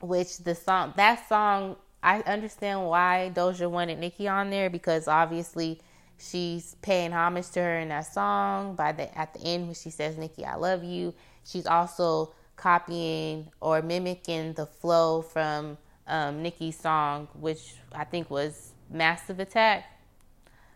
which 0.00 0.38
the 0.38 0.54
song, 0.54 0.94
that 0.96 1.28
song, 1.28 1.76
I 2.02 2.20
understand 2.20 2.86
why 2.86 3.32
Doja 3.34 3.70
wanted 3.70 3.98
Nicki 3.98 4.28
on 4.28 4.50
there 4.50 4.68
because 4.68 5.08
obviously 5.08 5.80
she's 6.18 6.76
paying 6.82 7.12
homage 7.12 7.50
to 7.50 7.60
her 7.60 7.78
in 7.78 7.88
that 7.88 8.12
song. 8.12 8.74
By 8.74 8.92
the 8.92 9.16
at 9.16 9.34
the 9.34 9.40
end 9.40 9.66
when 9.66 9.74
she 9.74 9.90
says 9.90 10.18
Nicki, 10.18 10.44
I 10.44 10.56
love 10.56 10.84
you, 10.84 11.14
she's 11.44 11.66
also 11.66 12.34
copying 12.56 13.50
or 13.60 13.82
mimicking 13.82 14.52
the 14.52 14.66
flow 14.66 15.22
from 15.22 15.78
um, 16.06 16.42
Nicki's 16.42 16.78
song, 16.78 17.28
which 17.34 17.74
I 17.92 18.04
think 18.04 18.30
was 18.30 18.72
Massive 18.90 19.40
Attack. 19.40 19.84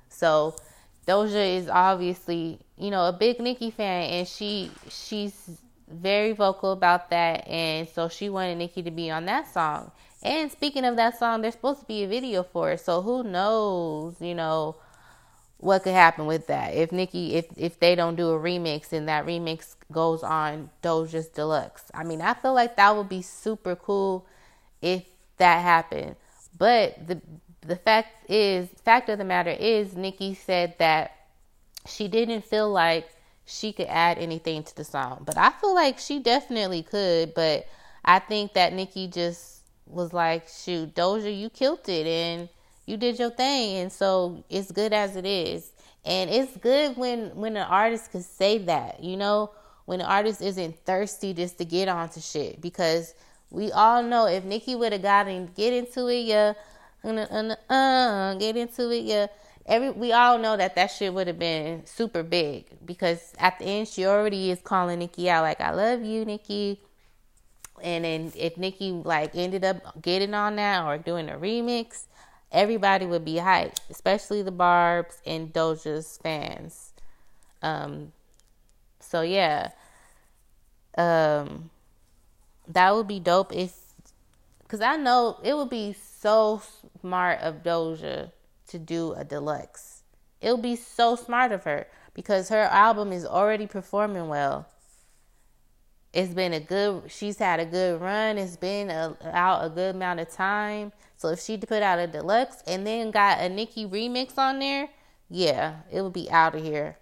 So 0.09 0.57
Doja 1.07 1.57
is 1.57 1.69
obviously, 1.69 2.59
you 2.77 2.91
know, 2.91 3.07
a 3.07 3.13
big 3.13 3.41
Nicki 3.41 3.71
fan, 3.71 4.11
and 4.11 4.29
she 4.29 4.71
she's 4.89 5.61
very 5.91 6.33
vocal 6.33 6.73
about 6.73 7.11
that, 7.11 7.47
and 7.49 7.89
so 7.89 8.09
she 8.09 8.29
wanted 8.29 8.59
Nicki 8.59 8.83
to 8.83 8.91
be 8.91 9.11
on 9.11 9.25
that 9.27 9.53
song. 9.53 9.91
And 10.23 10.51
speaking 10.51 10.85
of 10.85 10.97
that 10.97 11.19
song, 11.19 11.43
there's 11.43 11.55
supposed 11.55 11.81
to 11.81 11.87
be 11.87 12.05
a 12.05 12.09
video 12.09 12.43
for 12.43 12.73
it, 12.73 12.81
so 12.81 13.03
who 13.03 13.23
knows, 13.23 14.21
you 14.21 14.35
know, 14.35 14.77
what 15.59 15.83
could 15.83 15.93
happen 15.93 16.27
with 16.27 16.47
that 16.47 16.75
if 16.75 16.93
Nicki 16.93 17.35
if 17.35 17.47
if 17.57 17.81
they 17.81 17.97
don't 17.97 18.15
do 18.15 18.31
a 18.31 18.39
remix 18.39 18.93
and 18.93 19.09
that 19.09 19.27
remix 19.27 19.75
goes 19.91 20.23
on 20.23 20.71
Doja's 20.83 21.27
Deluxe. 21.29 21.91
I 21.93 22.05
mean, 22.05 22.21
I 22.23 22.35
feel 22.35 22.55
like 22.55 22.77
that 22.77 22.97
would 22.97 23.09
be 23.09 23.23
super 23.23 23.75
cool 23.75 24.25
if 24.81 25.05
that 25.39 25.63
happened. 25.63 26.15
But 26.57 27.07
the 27.07 27.21
the 27.61 27.77
fact 27.77 28.31
is, 28.31 28.69
fact 28.85 29.09
of 29.09 29.19
the 29.19 29.25
matter 29.25 29.51
is, 29.51 29.97
Nicki 29.97 30.35
said 30.35 30.77
that 30.79 31.13
she 31.87 32.07
didn't 32.07 32.45
feel 32.45 32.71
like 32.71 33.09
she 33.49 33.73
could 33.73 33.87
add 33.87 34.19
anything 34.19 34.63
to 34.63 34.77
the 34.77 34.85
song. 34.85 35.23
But 35.25 35.39
I 35.39 35.51
feel 35.51 35.75
like 35.75 35.99
she 35.99 36.19
definitely 36.19 36.83
could. 36.83 37.35
But 37.35 37.67
I 38.05 38.19
think 38.19 38.53
that 38.53 38.75
Nicki 38.75 39.09
just 39.09 39.63
was 39.87 40.13
like, 40.13 40.47
shoot, 40.49 40.95
Doja, 40.95 41.37
you 41.37 41.49
killed 41.49 41.89
it 41.89 42.07
and 42.07 42.49
you 42.85 42.99
did 42.99 43.19
your 43.19 43.31
thing. 43.31 43.79
And 43.79 43.93
so 43.93 44.45
it's 44.51 44.71
good 44.71 44.93
as 44.93 45.17
it 45.17 45.25
is. 45.25 45.71
And 46.05 46.29
it's 46.29 46.57
good 46.59 46.97
when, 46.97 47.35
when 47.35 47.57
an 47.57 47.67
artist 47.67 48.13
can 48.13 48.23
say 48.23 48.59
that, 48.59 49.03
you 49.03 49.17
know, 49.17 49.51
when 49.87 50.01
an 50.01 50.07
artist 50.07 50.43
isn't 50.43 50.85
thirsty 50.85 51.33
just 51.33 51.57
to 51.59 51.65
get 51.65 51.89
onto 51.89 52.21
shit. 52.21 52.61
Because 52.61 53.15
we 53.51 53.73
all 53.73 54.03
know 54.03 54.27
if 54.27 54.45
Nicki 54.45 54.75
would 54.75 54.93
have 54.93 55.03
gotten 55.03 55.47
get 55.57 55.73
into 55.73 56.09
it, 56.09 56.27
yeah, 56.27 56.53
uh, 57.03 57.09
uh, 57.09 57.73
uh, 57.73 58.35
get 58.35 58.59
into 58.59 58.91
it, 58.91 59.05
yeah 59.05 59.29
every 59.69 59.91
we 59.91 60.13
all 60.13 60.39
know 60.39 60.57
that 60.57 60.75
that 60.75 60.87
shit 60.87 61.13
would 61.13 61.27
have 61.27 61.39
been 61.39 61.85
super 61.85 62.23
big 62.23 62.65
because 62.85 63.35
at 63.39 63.59
the 63.59 63.67
end 63.67 63.87
she 63.87 64.07
already 64.07 64.51
is 64.51 64.61
calling 64.61 64.99
Nicki 64.99 65.29
out 65.31 65.43
like 65.43 65.61
I 65.61 65.71
love 65.71 66.03
you, 66.03 66.25
Nicki. 66.25 66.81
And 67.81 68.05
then 68.05 68.33
if 68.35 68.57
Nicki 68.57 68.91
like 68.91 69.37
ended 69.37 69.65
up 69.65 70.03
getting 70.03 70.35
on 70.35 70.57
that 70.57 70.85
or 70.85 70.99
doing 70.99 71.29
a 71.29 71.37
remix, 71.37 72.07
everybody 72.51 73.07
would 73.07 73.25
be 73.25 73.35
hyped, 73.35 73.77
especially 73.91 74.43
the 74.43 74.51
Barb's 74.51 75.21
and 75.25 75.53
Doja's 75.53 76.19
fans. 76.21 76.93
Um, 77.63 78.13
so 78.99 79.21
yeah, 79.21 79.71
um, 80.97 81.71
that 82.67 82.95
would 82.95 83.07
be 83.07 83.21
dope 83.21 83.53
if, 83.55 83.75
cause 84.67 84.81
I 84.81 84.97
know 84.97 85.39
it 85.45 85.55
would 85.55 85.71
be 85.71 85.93
so 85.93 86.63
smart 87.01 87.41
of 87.41 87.63
Doja 87.63 88.33
to 88.69 88.79
do 88.79 89.13
a 89.13 89.25
deluxe. 89.25 90.03
It'll 90.41 90.57
be 90.57 90.77
so 90.77 91.17
smart 91.17 91.53
of 91.53 91.65
her 91.65 91.87
because 92.15 92.49
her 92.49 92.63
album 92.63 93.13
is 93.13 93.25
already 93.25 93.67
performing 93.67 94.29
well. 94.29 94.67
It's 96.13 96.33
been 96.33 96.53
a 96.53 96.61
good, 96.61 97.11
she's 97.11 97.39
had 97.39 97.61
a 97.61 97.67
good 97.67 98.01
run. 98.01 98.39
It's 98.39 98.57
been 98.57 98.91
a, 98.91 99.17
out 99.25 99.65
a 99.65 99.69
good 99.69 99.95
amount 99.95 100.21
of 100.21 100.31
time. 100.31 100.93
So 101.17 101.29
if 101.29 101.41
she 101.41 101.59
put 101.59 101.83
out 101.83 101.99
a 101.99 102.07
deluxe 102.07 102.63
and 102.67 102.87
then 102.87 103.11
got 103.11 103.41
a 103.41 103.49
Nicki 103.49 103.87
remix 103.87 104.39
on 104.39 104.59
there, 104.59 104.89
yeah, 105.29 105.77
it 105.93 106.01
would 106.01 106.13
be 106.13 106.31
out 106.31 106.55
of 106.55 106.63
here. 106.63 106.97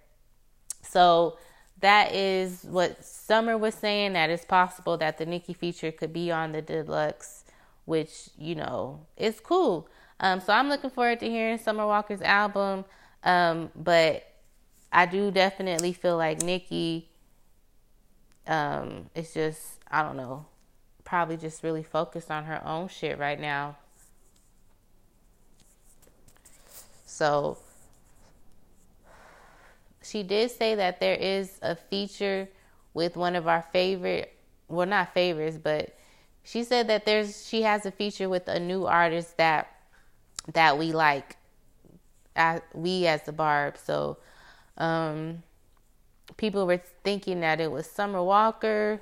So 0.81 1.37
that 1.79 2.13
is 2.13 2.63
what 2.63 3.03
Summer 3.03 3.57
was 3.57 3.75
saying 3.75 4.13
that 4.13 4.29
it's 4.29 4.45
possible 4.45 4.97
that 4.97 5.17
the 5.17 5.25
Nicki 5.25 5.53
feature 5.53 5.91
could 5.91 6.11
be 6.11 6.31
on 6.31 6.51
the 6.51 6.61
deluxe, 6.61 7.43
which, 7.85 8.29
you 8.37 8.55
know, 8.55 9.05
it's 9.15 9.39
cool. 9.39 9.87
Um, 10.19 10.39
so 10.39 10.53
I'm 10.53 10.69
looking 10.69 10.89
forward 10.89 11.19
to 11.19 11.29
hearing 11.29 11.57
Summer 11.57 11.85
Walker's 11.85 12.21
album. 12.21 12.85
Um, 13.23 13.71
but 13.75 14.27
I 14.91 15.05
do 15.05 15.31
definitely 15.31 15.93
feel 15.93 16.17
like 16.17 16.41
Nicki 16.41 17.09
um, 18.47 19.09
is 19.15 19.33
just, 19.33 19.79
I 19.91 20.01
don't 20.01 20.17
know, 20.17 20.45
probably 21.03 21.37
just 21.37 21.63
really 21.63 21.83
focused 21.83 22.31
on 22.31 22.45
her 22.45 22.65
own 22.65 22.87
shit 22.87 23.19
right 23.19 23.39
now. 23.39 23.77
So 27.05 27.57
she 30.03 30.23
did 30.23 30.51
say 30.51 30.75
that 30.75 30.99
there 30.99 31.15
is 31.15 31.57
a 31.61 31.75
feature 31.75 32.47
with 32.93 33.17
one 33.17 33.35
of 33.35 33.47
our 33.47 33.61
favorite, 33.73 34.33
well, 34.67 34.87
not 34.87 35.13
favorites, 35.13 35.57
but 35.61 35.97
she 36.43 36.63
said 36.63 36.87
that 36.87 37.05
there's 37.05 37.45
she 37.45 37.63
has 37.63 37.85
a 37.85 37.91
feature 37.91 38.29
with 38.29 38.47
a 38.47 38.59
new 38.59 38.85
artist 38.85 39.35
that 39.37 39.76
that 40.53 40.77
we 40.77 40.91
like 40.91 41.35
as, 42.35 42.61
we 42.73 43.07
as 43.07 43.23
the 43.23 43.31
barb 43.31 43.77
so 43.77 44.17
um 44.77 45.41
people 46.37 46.67
were 46.67 46.81
thinking 47.03 47.39
that 47.41 47.59
it 47.59 47.71
was 47.71 47.85
summer 47.85 48.21
walker 48.21 49.01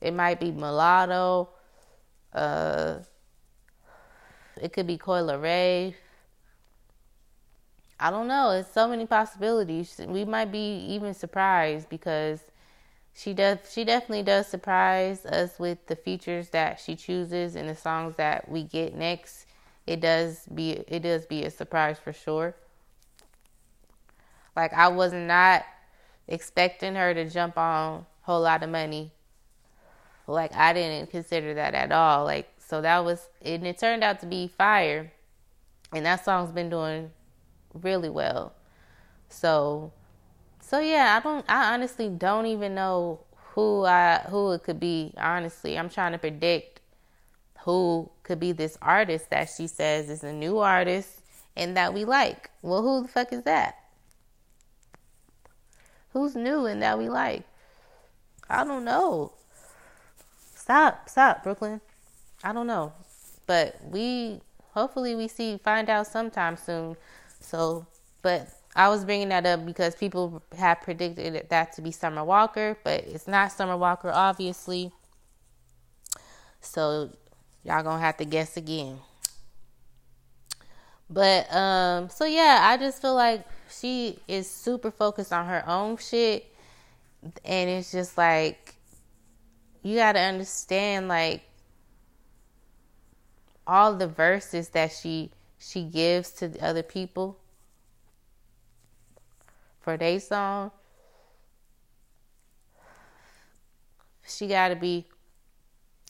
it 0.00 0.12
might 0.12 0.40
be 0.40 0.50
mulatto 0.50 1.48
uh 2.32 2.96
it 4.62 4.72
could 4.72 4.86
be 4.86 4.96
Coi 4.96 5.20
Leray. 5.20 5.94
I 8.00 8.10
don't 8.10 8.28
know. 8.28 8.50
It's 8.50 8.72
so 8.72 8.86
many 8.88 9.06
possibilities. 9.06 10.00
We 10.06 10.24
might 10.24 10.52
be 10.52 10.78
even 10.88 11.14
surprised 11.14 11.88
because 11.88 12.40
she 13.18 13.34
does 13.34 13.58
she 13.68 13.84
definitely 13.84 14.22
does 14.22 14.46
surprise 14.46 15.26
us 15.26 15.58
with 15.58 15.84
the 15.88 15.96
features 15.96 16.50
that 16.50 16.78
she 16.78 16.94
chooses 16.94 17.56
and 17.56 17.68
the 17.68 17.74
songs 17.74 18.14
that 18.14 18.48
we 18.48 18.62
get 18.62 18.94
next. 18.94 19.46
It 19.88 20.00
does 20.00 20.46
be 20.54 20.70
it 20.86 21.00
does 21.00 21.26
be 21.26 21.42
a 21.44 21.50
surprise 21.50 21.98
for 21.98 22.12
sure. 22.12 22.54
Like 24.54 24.72
I 24.72 24.86
was 24.86 25.12
not 25.12 25.64
expecting 26.28 26.94
her 26.94 27.12
to 27.12 27.28
jump 27.28 27.58
on 27.58 28.06
whole 28.22 28.42
lot 28.42 28.62
of 28.62 28.70
money. 28.70 29.10
Like 30.28 30.54
I 30.54 30.72
didn't 30.72 31.10
consider 31.10 31.54
that 31.54 31.74
at 31.74 31.90
all. 31.90 32.24
Like 32.24 32.48
so 32.58 32.80
that 32.82 33.04
was 33.04 33.28
and 33.42 33.66
it 33.66 33.78
turned 33.78 34.04
out 34.04 34.20
to 34.20 34.26
be 34.26 34.46
fire. 34.46 35.10
And 35.92 36.06
that 36.06 36.24
song's 36.24 36.52
been 36.52 36.70
doing 36.70 37.10
really 37.74 38.10
well. 38.10 38.52
So 39.28 39.92
so 40.68 40.80
yeah, 40.80 41.18
I 41.18 41.22
don't. 41.22 41.44
I 41.48 41.72
honestly 41.72 42.10
don't 42.10 42.44
even 42.44 42.74
know 42.74 43.20
who 43.54 43.86
I 43.86 44.18
who 44.28 44.52
it 44.52 44.64
could 44.64 44.78
be. 44.78 45.14
Honestly, 45.16 45.78
I'm 45.78 45.88
trying 45.88 46.12
to 46.12 46.18
predict 46.18 46.80
who 47.60 48.10
could 48.22 48.38
be 48.38 48.52
this 48.52 48.76
artist 48.82 49.30
that 49.30 49.48
she 49.48 49.66
says 49.66 50.10
is 50.10 50.22
a 50.22 50.32
new 50.32 50.58
artist 50.58 51.22
and 51.56 51.74
that 51.78 51.94
we 51.94 52.04
like. 52.04 52.50
Well, 52.60 52.82
who 52.82 53.02
the 53.02 53.08
fuck 53.08 53.32
is 53.32 53.44
that? 53.44 53.78
Who's 56.12 56.36
new 56.36 56.66
and 56.66 56.82
that 56.82 56.98
we 56.98 57.08
like? 57.08 57.44
I 58.50 58.64
don't 58.64 58.84
know. 58.84 59.32
Stop, 60.54 61.08
stop, 61.08 61.42
Brooklyn. 61.42 61.80
I 62.44 62.52
don't 62.52 62.66
know, 62.66 62.92
but 63.46 63.80
we 63.90 64.42
hopefully 64.72 65.14
we 65.14 65.28
see 65.28 65.58
find 65.64 65.88
out 65.88 66.06
sometime 66.06 66.58
soon. 66.58 66.96
So, 67.40 67.86
but 68.20 68.50
I 68.78 68.88
was 68.90 69.04
bringing 69.04 69.30
that 69.30 69.44
up 69.44 69.66
because 69.66 69.96
people 69.96 70.40
have 70.56 70.80
predicted 70.82 71.48
that 71.48 71.72
to 71.72 71.82
be 71.82 71.90
Summer 71.90 72.22
Walker, 72.22 72.78
but 72.84 73.02
it's 73.08 73.26
not 73.26 73.50
Summer 73.50 73.76
Walker, 73.76 74.08
obviously. 74.08 74.92
So 76.60 77.10
y'all 77.64 77.82
gonna 77.82 77.98
have 77.98 78.18
to 78.18 78.24
guess 78.24 78.56
again. 78.56 79.00
But 81.10 81.52
um, 81.52 82.08
so 82.08 82.24
yeah, 82.24 82.60
I 82.62 82.76
just 82.76 83.02
feel 83.02 83.16
like 83.16 83.44
she 83.68 84.20
is 84.28 84.48
super 84.48 84.92
focused 84.92 85.32
on 85.32 85.46
her 85.46 85.68
own 85.68 85.96
shit, 85.96 86.46
and 87.44 87.68
it's 87.68 87.90
just 87.90 88.16
like 88.16 88.76
you 89.82 89.96
gotta 89.96 90.20
understand 90.20 91.08
like 91.08 91.42
all 93.66 93.96
the 93.96 94.06
verses 94.06 94.68
that 94.68 94.92
she 94.92 95.32
she 95.58 95.82
gives 95.82 96.30
to 96.30 96.46
the 96.46 96.64
other 96.64 96.84
people 96.84 97.40
for 99.88 99.96
their 99.96 100.20
song, 100.20 100.70
she 104.26 104.46
got 104.46 104.68
to 104.68 104.76
be 104.76 105.06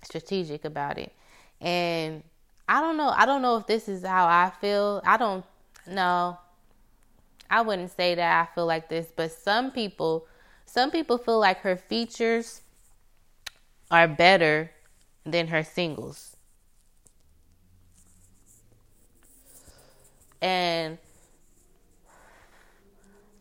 strategic 0.03 0.65
about 0.65 0.99
it. 0.99 1.13
And 1.61 2.25
I 2.69 2.81
don't 2.81 2.97
know. 2.97 3.15
I 3.17 3.25
don't 3.25 3.41
know 3.41 3.57
if 3.57 3.69
this 3.69 3.89
is 3.89 4.05
how 4.05 4.27
I 4.27 4.51
feel. 4.61 5.01
I 5.05 5.17
don't 5.17 5.45
know. 5.87 6.39
I 7.49 7.61
wouldn't 7.61 7.93
say 7.97 8.17
that 8.17 8.49
I 8.49 8.53
feel 8.53 8.67
like 8.67 8.89
this, 8.89 9.13
but 9.15 9.31
some 9.31 9.71
people, 9.71 10.27
some 10.67 10.91
people 10.91 11.17
feel 11.17 11.39
like 11.39 11.59
her 11.59 11.77
features 11.77 12.63
are 13.93 14.09
better 14.09 14.73
than 15.25 15.47
her 15.47 15.63
singles. 15.63 16.37
And 20.43 20.99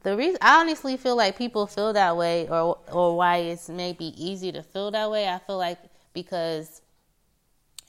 the 0.07 0.15
reason 0.15 0.37
I 0.41 0.61
honestly 0.61 0.95
feel 0.95 1.17
like 1.17 1.37
people 1.37 1.67
feel 1.67 1.91
that 1.91 2.15
way 2.15 2.47
or 2.47 2.79
or 2.89 3.17
why 3.17 3.39
it's 3.39 3.67
maybe 3.67 4.05
easy 4.15 4.53
to 4.53 4.63
feel 4.63 4.89
that 4.91 5.11
way, 5.11 5.27
I 5.27 5.37
feel 5.37 5.57
like 5.57 5.79
because 6.13 6.81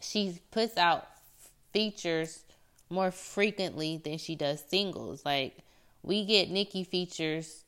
she 0.03 0.41
puts 0.51 0.77
out 0.77 1.07
features 1.73 2.43
more 2.91 3.13
frequently 3.13 4.01
than 4.03 4.19
she 4.19 4.35
does 4.35 4.65
singles. 4.67 5.25
Like 5.25 5.59
we 6.03 6.25
get 6.25 6.51
Nicki 6.51 6.83
features 6.83 7.63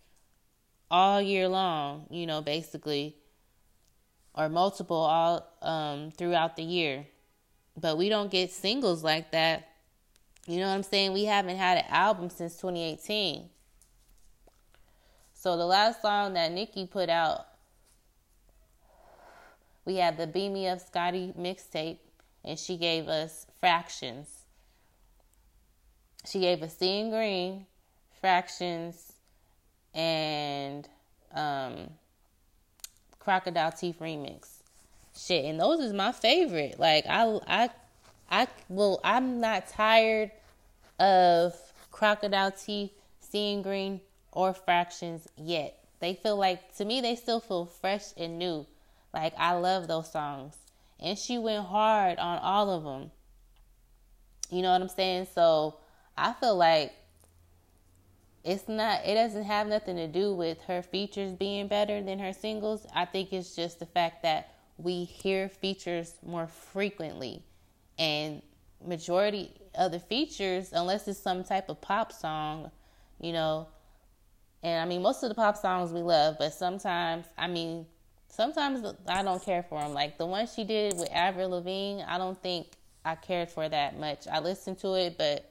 all 0.91 1.23
year 1.23 1.47
long, 1.47 2.07
you 2.11 2.27
know, 2.27 2.43
basically 2.43 3.15
or 4.35 4.49
multiple 4.49 4.97
all 4.97 5.47
um, 5.63 6.11
throughout 6.11 6.57
the 6.57 6.65
year. 6.65 7.07
But 7.81 7.97
we 7.97 8.09
don't 8.09 8.33
get 8.33 8.51
singles 8.51 9.05
like 9.05 9.31
that. 9.31 9.69
You 10.49 10.59
know 10.59 10.67
what 10.67 10.75
I'm 10.75 10.83
saying? 10.83 11.13
We 11.13 11.27
haven't 11.27 11.57
had 11.57 11.79
an 11.79 11.85
album 11.89 12.31
since 12.31 12.57
2018. 12.57 13.49
So 15.41 15.57
the 15.57 15.65
last 15.65 16.03
song 16.03 16.35
that 16.35 16.53
Nicki 16.53 16.87
put 16.87 17.09
out, 17.09 17.47
we 19.87 19.97
had 19.97 20.19
the 20.19 20.27
Beam 20.27 20.53
Me 20.53 20.69
Up 20.69 20.81
Scotty 20.81 21.33
mixtape, 21.33 21.97
and 22.45 22.59
she 22.59 22.77
gave 22.77 23.09
us 23.09 23.47
fractions. 23.59 24.29
She 26.27 26.41
gave 26.41 26.63
us 26.63 26.77
Seeing 26.77 27.09
Green, 27.09 27.65
fractions, 28.21 29.15
and 29.95 30.87
um, 31.35 31.89
Crocodile 33.19 33.73
Teeth 33.73 33.97
remix. 33.99 34.57
Shit, 35.17 35.47
and 35.47 35.59
those 35.59 35.81
is 35.81 35.95
my 35.95 36.13
favorite. 36.13 36.79
Like 36.79 37.07
I, 37.09 37.41
I, 37.47 37.71
I 38.31 38.47
well, 38.69 39.01
I'm 39.03 39.41
not 39.41 39.69
tired 39.69 40.33
of 40.99 41.55
Crocodile 41.91 42.53
Teeth, 42.53 42.93
Seeing 43.21 43.63
Green, 43.63 44.03
or 44.33 44.53
fractions 44.53 45.29
yet. 45.37 45.77
They 46.01 46.15
feel 46.15 46.37
like, 46.37 46.75
to 46.77 46.85
me, 46.85 47.01
they 47.01 47.17
still 47.17 47.41
feel 47.41 47.67
fresh 47.67 48.13
and 48.17 48.39
new. 48.39 48.67
Like, 49.13 49.35
I 49.37 49.53
love 49.53 49.89
those 49.89 50.11
songs. 50.11 50.57
And 50.99 51.19
she 51.19 51.39
went 51.39 51.67
hard 51.67 52.19
on 52.19 52.39
all 52.39 52.71
of 52.71 52.85
them. 52.85 53.11
You 54.51 54.63
know 54.63 54.73
what 54.73 54.83
I'm 54.83 54.89
saying? 54.89 55.29
So, 55.35 55.77
I 56.17 56.33
feel 56.33 56.57
like 56.57 56.93
it's 58.45 58.69
not, 58.69 59.05
it 59.05 59.15
doesn't 59.15 59.45
have 59.45 59.67
nothing 59.67 59.97
to 59.97 60.07
do 60.07 60.35
with 60.35 60.61
her 60.63 60.83
features 60.83 61.33
being 61.33 61.69
better 61.69 62.03
than 62.03 62.19
her 62.19 62.33
singles. 62.33 62.87
I 62.95 63.05
think 63.05 63.33
it's 63.33 63.55
just 63.55 63.79
the 63.79 63.87
fact 63.87 64.23
that 64.23 64.55
we 64.79 65.05
hear 65.05 65.49
features 65.49 66.15
more 66.25 66.47
frequently. 66.47 67.43
And 67.99 68.41
majority 68.87 69.53
of 69.75 69.93
the 69.93 70.01
features, 70.01 70.73
unless 70.73 71.07
it's 71.07 71.19
some 71.19 71.45
type 71.45 71.69
of 71.69 71.81
pop 71.81 72.13
song, 72.13 72.71
you 73.21 73.33
know, 73.33 73.69
and 74.63 74.81
I 74.81 74.85
mean, 74.85 75.03
most 75.03 75.23
of 75.23 75.29
the 75.29 75.35
pop 75.35 75.57
songs 75.57 75.93
we 75.93 76.01
love, 76.01 76.37
but 76.39 76.53
sometimes, 76.53 77.27
I 77.39 77.47
mean, 77.47 77.87
sometimes 78.29 78.85
I 79.09 79.23
don't 79.23 79.43
care 79.43 79.63
for 79.63 79.81
them. 79.81 79.95
Like 79.95 80.19
the 80.19 80.27
one 80.27 80.47
she 80.47 80.65
did 80.65 80.99
with 80.99 81.09
Avril 81.13 81.51
Lavigne, 81.51 82.03
I 82.03 82.19
don't 82.19 82.41
think 82.43 82.67
I 83.05 83.15
cared 83.15 83.51
for 83.51 83.69
that 83.69 83.99
much. 83.99 84.27
I 84.31 84.41
listened 84.41 84.79
to 84.81 84.95
it, 84.95 85.17
but 85.17 85.51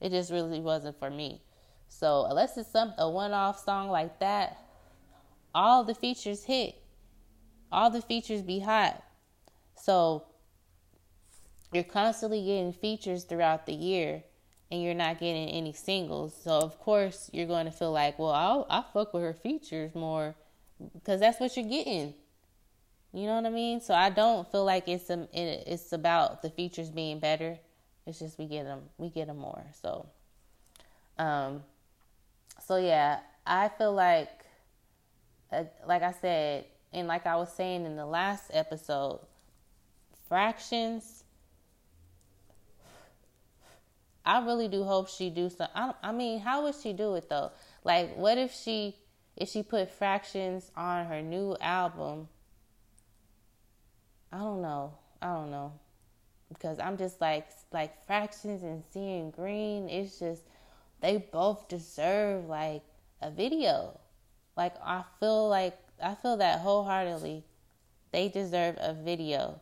it 0.00 0.10
just 0.10 0.30
really 0.30 0.60
wasn't 0.60 0.98
for 0.98 1.08
me. 1.08 1.40
So 1.88 2.26
unless 2.28 2.58
it's 2.58 2.70
some 2.70 2.92
a 2.98 3.08
one-off 3.08 3.64
song 3.64 3.88
like 3.88 4.20
that, 4.20 4.58
all 5.54 5.84
the 5.84 5.94
features 5.94 6.44
hit. 6.44 6.74
All 7.72 7.88
the 7.90 8.02
features 8.02 8.42
be 8.42 8.60
hot. 8.60 9.02
So 9.80 10.24
you're 11.72 11.84
constantly 11.84 12.44
getting 12.44 12.72
features 12.72 13.24
throughout 13.24 13.64
the 13.64 13.72
year 13.72 14.22
and 14.70 14.82
you're 14.82 14.94
not 14.94 15.18
getting 15.18 15.48
any 15.48 15.72
singles. 15.72 16.34
So 16.42 16.50
of 16.50 16.78
course 16.80 17.30
you're 17.32 17.46
going 17.46 17.66
to 17.66 17.72
feel 17.72 17.92
like, 17.92 18.18
well, 18.18 18.32
I'll 18.32 18.66
I 18.68 18.82
fuck 18.92 19.14
with 19.14 19.22
her 19.22 19.34
features 19.34 19.94
more 19.94 20.34
because 20.92 21.20
that's 21.20 21.40
what 21.40 21.56
you're 21.56 21.68
getting. 21.68 22.14
You 23.12 23.26
know 23.26 23.36
what 23.36 23.46
I 23.46 23.50
mean? 23.50 23.80
So 23.80 23.94
I 23.94 24.10
don't 24.10 24.50
feel 24.50 24.64
like 24.64 24.88
it's 24.88 25.08
a, 25.08 25.26
it's 25.32 25.92
about 25.92 26.42
the 26.42 26.50
features 26.50 26.90
being 26.90 27.18
better. 27.18 27.58
It's 28.06 28.18
just 28.18 28.38
we 28.38 28.46
get 28.46 28.64
them 28.64 28.82
we 28.98 29.08
get 29.08 29.26
them 29.26 29.38
more. 29.38 29.64
So, 29.82 30.06
um, 31.18 31.62
so 32.64 32.76
yeah, 32.76 33.20
I 33.46 33.68
feel 33.68 33.92
like, 33.92 34.44
uh, 35.52 35.64
like 35.86 36.02
I 36.02 36.12
said, 36.12 36.66
and 36.92 37.08
like 37.08 37.26
I 37.26 37.36
was 37.36 37.52
saying 37.52 37.84
in 37.86 37.96
the 37.96 38.06
last 38.06 38.50
episode, 38.52 39.20
fractions 40.28 41.15
I 44.26 44.44
really 44.44 44.68
do 44.68 44.82
hope 44.82 45.08
she 45.08 45.30
do 45.30 45.48
some. 45.48 45.68
I, 45.74 45.94
I 46.02 46.12
mean, 46.12 46.40
how 46.40 46.64
would 46.64 46.74
she 46.74 46.92
do 46.92 47.14
it 47.14 47.30
though? 47.30 47.52
Like, 47.84 48.16
what 48.16 48.36
if 48.36 48.52
she 48.52 48.96
if 49.36 49.50
she 49.50 49.62
put 49.62 49.90
fractions 49.90 50.70
on 50.76 51.06
her 51.06 51.20
new 51.22 51.56
album. 51.60 52.28
I 54.32 54.38
don't 54.38 54.62
know. 54.62 54.94
I 55.20 55.34
don't 55.34 55.50
know. 55.50 55.72
Because 56.48 56.78
I'm 56.78 56.96
just 56.96 57.20
like 57.20 57.48
like 57.72 58.06
fractions 58.06 58.62
and 58.62 58.82
seeing 58.92 59.30
green, 59.30 59.88
it's 59.88 60.18
just 60.18 60.42
they 61.00 61.18
both 61.18 61.68
deserve 61.68 62.46
like 62.46 62.82
a 63.20 63.30
video. 63.30 63.98
Like 64.56 64.74
I 64.82 65.02
feel 65.20 65.48
like 65.48 65.78
I 66.02 66.14
feel 66.14 66.38
that 66.38 66.60
wholeheartedly. 66.60 67.44
They 68.12 68.28
deserve 68.28 68.76
a 68.78 68.94
video. 68.94 69.60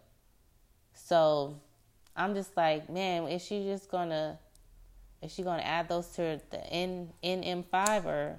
So 0.92 1.60
I'm 2.14 2.34
just 2.34 2.56
like, 2.56 2.88
man, 2.88 3.26
is 3.26 3.42
she 3.42 3.64
just 3.64 3.90
gonna 3.90 4.38
is 5.24 5.32
she 5.32 5.42
gonna 5.42 5.62
add 5.62 5.88
those 5.88 6.08
to 6.08 6.40
the 6.50 6.64
N 6.70 7.10
NM5 7.22 8.04
or 8.04 8.36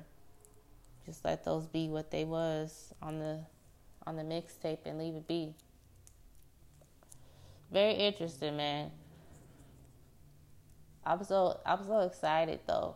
just 1.06 1.26
let 1.26 1.43
those 1.43 1.65
be 1.65 1.89
what 1.89 2.12
they 2.12 2.24
was 2.24 2.93
on 3.02 3.17
the 3.19 3.39
on 4.06 4.15
the 4.15 4.21
mixtape 4.21 4.86
and 4.86 5.00
leave 5.00 5.15
it 5.15 5.28
be? 5.28 5.56
Very 7.71 7.93
interesting, 7.93 8.56
man. 8.56 8.91
I'm 11.04 11.24
so 11.24 11.60
I'm 11.65 11.84
so 11.86 12.02
excited 12.02 12.60
though. 12.67 12.95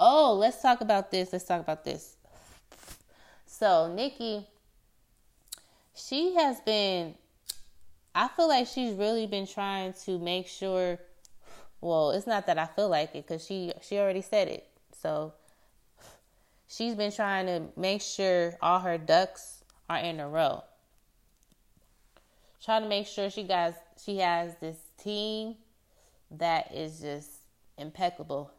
Oh, 0.00 0.34
let's 0.34 0.60
talk 0.62 0.80
about 0.80 1.10
this. 1.10 1.32
Let's 1.32 1.44
talk 1.44 1.60
about 1.60 1.84
this. 1.84 2.16
So 3.46 3.92
Nicki, 3.92 4.46
she 5.94 6.34
has 6.34 6.60
been. 6.60 7.14
I 8.14 8.28
feel 8.28 8.48
like 8.48 8.66
she's 8.66 8.94
really 8.94 9.26
been 9.26 9.46
trying 9.46 9.92
to 10.04 10.18
make 10.18 10.46
sure. 10.46 10.98
Well, 11.80 12.10
it's 12.10 12.26
not 12.26 12.46
that 12.46 12.58
I 12.58 12.66
feel 12.66 12.88
like 12.88 13.14
it 13.14 13.26
because 13.26 13.44
she 13.44 13.72
she 13.82 13.98
already 13.98 14.22
said 14.22 14.48
it. 14.48 14.66
So 15.00 15.34
she's 16.68 16.94
been 16.94 17.12
trying 17.12 17.46
to 17.46 17.68
make 17.78 18.02
sure 18.02 18.56
all 18.62 18.80
her 18.80 18.98
ducks 18.98 19.62
are 19.88 19.98
in 19.98 20.20
a 20.20 20.28
row. 20.28 20.62
Trying 22.64 22.82
to 22.82 22.88
make 22.88 23.06
sure 23.06 23.30
she 23.30 23.44
got 23.44 23.74
she 24.02 24.18
has 24.18 24.56
this 24.60 24.76
team 24.98 25.56
that 26.32 26.74
is 26.74 27.00
just 27.00 27.30
impeccable. 27.78 28.50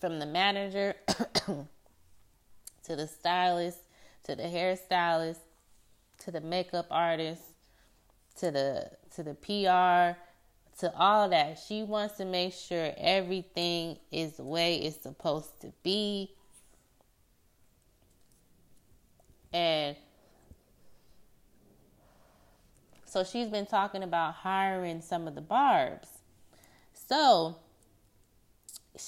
From 0.00 0.18
the 0.18 0.26
manager 0.26 0.94
to 1.06 1.66
the 2.96 3.06
stylist 3.06 3.78
to 4.24 4.36
the 4.36 4.44
hairstylist 4.44 5.40
to 6.18 6.30
the 6.30 6.40
makeup 6.40 6.86
artist 6.90 7.42
to 8.38 8.50
the 8.50 8.90
to 9.14 9.22
the 9.22 9.34
PR 9.34 10.18
to 10.82 10.92
all 10.96 11.28
that. 11.28 11.60
She 11.64 11.84
wants 11.84 12.16
to 12.16 12.24
make 12.24 12.52
sure 12.52 12.92
everything 12.96 13.98
is 14.10 14.32
the 14.32 14.42
way 14.42 14.78
it's 14.78 15.00
supposed 15.00 15.60
to 15.60 15.72
be. 15.84 16.32
And 19.52 19.96
so 23.04 23.22
she's 23.22 23.46
been 23.46 23.66
talking 23.66 24.02
about 24.02 24.34
hiring 24.34 25.02
some 25.02 25.28
of 25.28 25.36
the 25.36 25.40
barbs. 25.40 26.08
So 26.92 27.58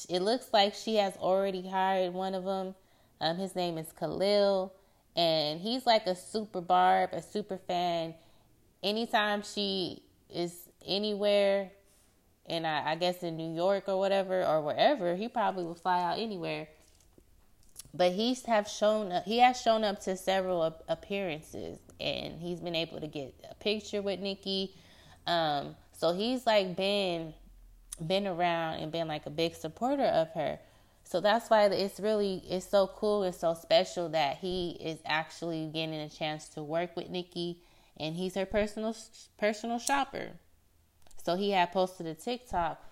it 0.08 0.22
looks 0.22 0.50
like 0.52 0.74
she 0.74 0.94
has 0.96 1.16
already 1.16 1.66
hired 1.66 2.14
one 2.14 2.37
of 2.37 2.44
them. 2.44 2.76
Um, 3.20 3.37
his 3.37 3.56
name 3.56 3.78
is 3.78 3.90
Khalil, 3.98 4.72
and 5.16 5.60
he's 5.60 5.87
like 5.87 6.06
a 6.06 6.14
super 6.14 6.60
barb, 6.60 7.10
a 7.12 7.20
super 7.20 7.58
fan. 7.58 8.14
Anytime 8.80 9.42
she 9.42 10.04
is 10.32 10.63
anywhere, 10.86 11.70
and 12.46 12.66
I, 12.66 12.92
I 12.92 12.94
guess 12.96 13.22
in 13.22 13.36
New 13.36 13.54
York 13.54 13.84
or 13.88 13.98
whatever 13.98 14.44
or 14.44 14.60
wherever, 14.60 15.16
he 15.16 15.28
probably 15.28 15.64
will 15.64 15.74
fly 15.74 16.02
out 16.02 16.18
anywhere. 16.18 16.68
But 17.92 18.12
he's 18.12 18.44
have 18.46 18.68
shown 18.68 19.12
up, 19.12 19.24
he 19.24 19.38
has 19.38 19.60
shown 19.60 19.84
up 19.84 20.00
to 20.02 20.16
several 20.16 20.62
appearances 20.88 21.78
and 22.00 22.40
he's 22.40 22.60
been 22.60 22.74
able 22.74 23.00
to 23.00 23.06
get 23.06 23.34
a 23.48 23.54
picture 23.54 24.02
with 24.02 24.20
Nicki. 24.20 24.74
Um, 25.26 25.76
so 25.92 26.12
he's 26.12 26.44
like 26.46 26.76
been 26.76 27.34
been 28.04 28.26
around 28.26 28.80
and 28.80 28.90
been 28.90 29.06
like 29.06 29.26
a 29.26 29.30
big 29.30 29.54
supporter 29.54 30.04
of 30.04 30.30
her. 30.32 30.58
So 31.04 31.20
that's 31.20 31.48
why 31.48 31.66
it's 31.66 32.00
really 32.00 32.42
it's 32.48 32.68
so 32.68 32.88
cool 32.88 33.22
and 33.22 33.34
so 33.34 33.54
special 33.54 34.08
that 34.08 34.38
he 34.38 34.70
is 34.80 34.98
actually 35.06 35.66
getting 35.72 35.94
a 35.94 36.08
chance 36.08 36.48
to 36.50 36.62
work 36.62 36.96
with 36.96 37.10
Nicki 37.10 37.60
and 37.96 38.16
he's 38.16 38.34
her 38.34 38.46
personal 38.46 38.96
personal 39.38 39.78
shopper. 39.78 40.32
So 41.24 41.37
he 41.37 41.50
had 41.50 41.72
posted 41.72 42.06
a 42.06 42.14
TikTok 42.14 42.82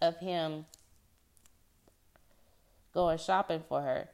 of 0.00 0.18
him 0.18 0.66
going 2.92 3.18
shopping 3.18 3.62
for 3.68 3.82
her. 3.82 4.08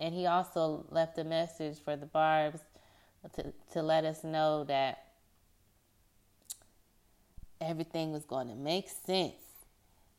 And 0.00 0.14
he 0.14 0.26
also 0.26 0.86
left 0.90 1.18
a 1.18 1.24
message 1.24 1.78
for 1.78 1.94
the 1.94 2.06
Barbs 2.06 2.60
to, 3.34 3.52
to 3.72 3.82
let 3.82 4.04
us 4.04 4.24
know 4.24 4.64
that 4.64 5.04
everything 7.60 8.10
was 8.10 8.24
going 8.24 8.48
to 8.48 8.54
make 8.54 8.88
sense. 8.88 9.34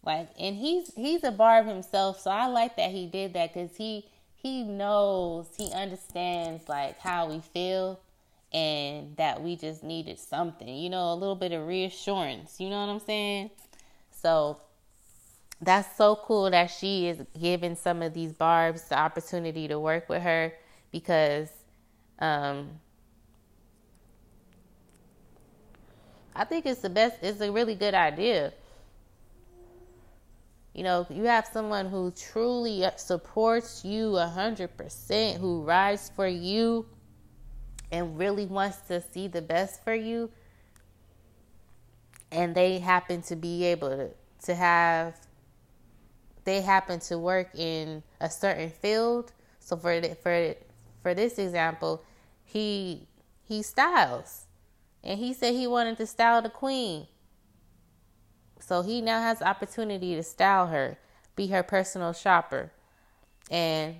Like, 0.03 0.29
and 0.39 0.55
he's 0.55 0.93
he's 0.95 1.23
a 1.23 1.31
barb 1.31 1.67
himself, 1.67 2.19
so 2.19 2.31
I 2.31 2.47
like 2.47 2.75
that 2.77 2.89
he 2.89 3.05
did 3.07 3.33
that 3.33 3.53
because 3.53 3.75
he 3.75 4.05
he 4.35 4.63
knows 4.63 5.47
he 5.57 5.71
understands 5.73 6.67
like 6.67 6.99
how 6.99 7.29
we 7.29 7.39
feel 7.39 7.99
and 8.53 9.15
that 9.17 9.41
we 9.41 9.55
just 9.55 9.83
needed 9.83 10.19
something, 10.19 10.67
you 10.67 10.89
know, 10.89 11.13
a 11.13 11.15
little 11.15 11.35
bit 11.35 11.51
of 11.51 11.67
reassurance. 11.67 12.59
You 12.59 12.69
know 12.69 12.85
what 12.85 12.91
I'm 12.91 12.99
saying? 12.99 13.51
So 14.11 14.57
that's 15.61 15.95
so 15.95 16.15
cool 16.15 16.49
that 16.51 16.67
she 16.67 17.07
is 17.07 17.23
giving 17.39 17.75
some 17.75 18.01
of 18.01 18.13
these 18.13 18.33
barbs 18.33 18.83
the 18.89 18.97
opportunity 18.97 19.67
to 19.67 19.79
work 19.79 20.09
with 20.09 20.21
her 20.21 20.53
because 20.91 21.49
um, 22.19 22.69
I 26.35 26.43
think 26.43 26.65
it's 26.65 26.81
the 26.81 26.89
best, 26.89 27.17
it's 27.21 27.41
a 27.41 27.51
really 27.51 27.75
good 27.75 27.93
idea. 27.93 28.53
You 30.73 30.83
know, 30.83 31.05
you 31.09 31.23
have 31.23 31.47
someone 31.47 31.87
who 31.87 32.11
truly 32.11 32.85
supports 32.95 33.83
you 33.83 34.11
100%, 34.11 35.37
who 35.37 35.63
rides 35.63 36.11
for 36.15 36.27
you 36.27 36.85
and 37.91 38.17
really 38.17 38.45
wants 38.45 38.77
to 38.87 39.01
see 39.01 39.27
the 39.27 39.41
best 39.41 39.83
for 39.83 39.93
you. 39.93 40.29
And 42.31 42.55
they 42.55 42.79
happen 42.79 43.21
to 43.23 43.35
be 43.35 43.65
able 43.65 43.89
to, 43.89 44.09
to 44.45 44.55
have 44.55 45.15
they 46.43 46.61
happen 46.61 46.99
to 46.99 47.19
work 47.19 47.49
in 47.55 48.03
a 48.19 48.29
certain 48.29 48.69
field. 48.69 49.31
So 49.59 49.75
for 49.75 50.01
for 50.23 50.55
for 51.03 51.13
this 51.13 51.37
example, 51.37 52.03
he 52.43 53.07
he 53.43 53.61
styles, 53.61 54.45
and 55.03 55.19
he 55.19 55.33
said 55.33 55.53
he 55.53 55.67
wanted 55.67 55.97
to 55.97 56.07
style 56.07 56.41
the 56.41 56.49
queen. 56.49 57.07
So 58.59 58.81
he 58.81 59.01
now 59.01 59.21
has 59.21 59.41
opportunity 59.41 60.15
to 60.15 60.23
style 60.23 60.67
her, 60.67 60.97
be 61.35 61.47
her 61.47 61.63
personal 61.63 62.13
shopper, 62.13 62.71
and 63.49 63.97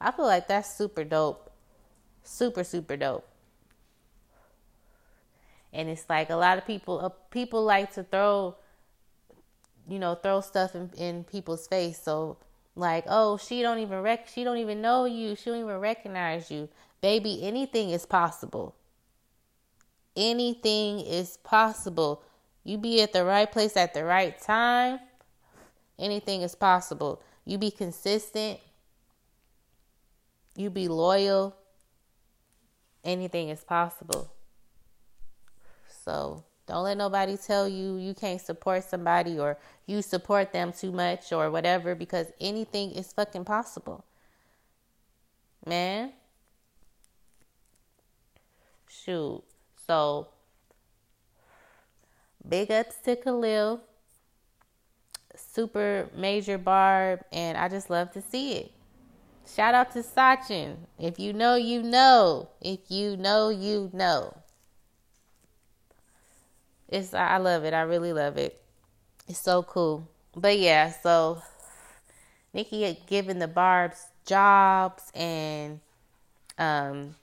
I 0.00 0.10
feel 0.10 0.26
like 0.26 0.48
that's 0.48 0.76
super 0.76 1.04
dope, 1.04 1.50
super 2.22 2.64
super 2.64 2.96
dope. 2.96 3.26
And 5.72 5.88
it's 5.88 6.06
like 6.08 6.30
a 6.30 6.36
lot 6.36 6.58
of 6.58 6.66
people 6.66 7.00
uh, 7.00 7.10
people 7.30 7.64
like 7.64 7.92
to 7.94 8.02
throw 8.02 8.56
you 9.88 9.98
know, 9.98 10.14
throw 10.16 10.40
stuff 10.40 10.74
in, 10.74 10.90
in 10.96 11.24
people's 11.24 11.66
face. 11.66 12.00
So 12.02 12.38
like, 12.74 13.04
oh, 13.08 13.36
she 13.36 13.62
don't 13.62 13.78
even 13.78 14.00
rec 14.02 14.28
she 14.28 14.44
don't 14.44 14.58
even 14.58 14.80
know 14.80 15.04
you. 15.04 15.36
She 15.36 15.50
don't 15.50 15.60
even 15.60 15.78
recognize 15.78 16.50
you. 16.50 16.68
Baby, 17.00 17.40
anything 17.42 17.90
is 17.90 18.06
possible. 18.06 18.74
Anything 20.16 21.00
is 21.00 21.36
possible. 21.38 22.22
You 22.64 22.78
be 22.78 23.02
at 23.02 23.12
the 23.12 23.24
right 23.24 23.50
place 23.50 23.76
at 23.76 23.94
the 23.94 24.04
right 24.04 24.40
time. 24.40 24.98
Anything 25.98 26.42
is 26.42 26.54
possible. 26.54 27.22
You 27.44 27.58
be 27.58 27.70
consistent. 27.70 28.58
You 30.56 30.70
be 30.70 30.88
loyal. 30.88 31.54
Anything 33.04 33.50
is 33.50 33.62
possible. 33.62 34.32
So 36.04 36.44
don't 36.66 36.82
let 36.82 36.96
nobody 36.96 37.36
tell 37.36 37.68
you 37.68 37.96
you 37.96 38.14
can't 38.14 38.40
support 38.40 38.82
somebody 38.82 39.38
or 39.38 39.56
you 39.86 40.02
support 40.02 40.52
them 40.52 40.72
too 40.72 40.90
much 40.90 41.32
or 41.32 41.50
whatever 41.50 41.94
because 41.94 42.26
anything 42.40 42.90
is 42.90 43.12
fucking 43.12 43.44
possible. 43.44 44.04
Man. 45.64 46.12
Shoot. 48.88 49.42
So, 49.86 50.28
big 52.48 52.70
ups 52.70 52.96
to 53.04 53.14
Khalil. 53.14 53.80
Super 55.36 56.08
major 56.16 56.58
barb, 56.58 57.20
and 57.30 57.58
I 57.58 57.68
just 57.68 57.90
love 57.90 58.10
to 58.12 58.22
see 58.22 58.54
it. 58.54 58.75
Shout 59.54 59.74
out 59.74 59.92
to 59.92 60.02
Sachin. 60.02 60.76
If 60.98 61.18
you 61.18 61.32
know, 61.32 61.54
you 61.54 61.82
know. 61.82 62.48
If 62.60 62.90
you 62.90 63.16
know, 63.16 63.48
you 63.48 63.90
know. 63.92 64.36
It's 66.88 67.14
I 67.14 67.38
love 67.38 67.64
it. 67.64 67.74
I 67.74 67.82
really 67.82 68.12
love 68.12 68.36
it. 68.36 68.60
It's 69.28 69.40
so 69.40 69.62
cool. 69.62 70.08
But 70.34 70.58
yeah, 70.58 70.90
so 70.90 71.42
Nicki 72.52 72.82
had 72.82 73.06
given 73.06 73.38
the 73.38 73.48
Barb's 73.48 74.06
jobs 74.24 75.10
and 75.14 75.80
um 76.58 77.14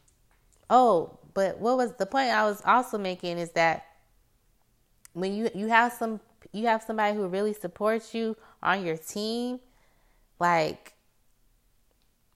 oh, 0.70 1.18
but 1.34 1.60
what 1.60 1.78
was 1.78 1.94
the 1.94 2.06
point 2.06 2.30
I 2.30 2.46
was 2.46 2.62
also 2.66 2.98
making 2.98 3.38
is 3.38 3.52
that 3.52 3.86
when 5.14 5.34
you 5.34 5.50
you 5.54 5.68
have 5.68 5.94
some 5.94 6.20
you 6.52 6.68
have 6.68 6.84
somebody 6.84 7.16
who 7.16 7.28
really 7.28 7.54
supports 7.54 8.14
you 8.14 8.36
on 8.62 8.86
your 8.86 8.98
team, 8.98 9.60
like 10.40 10.93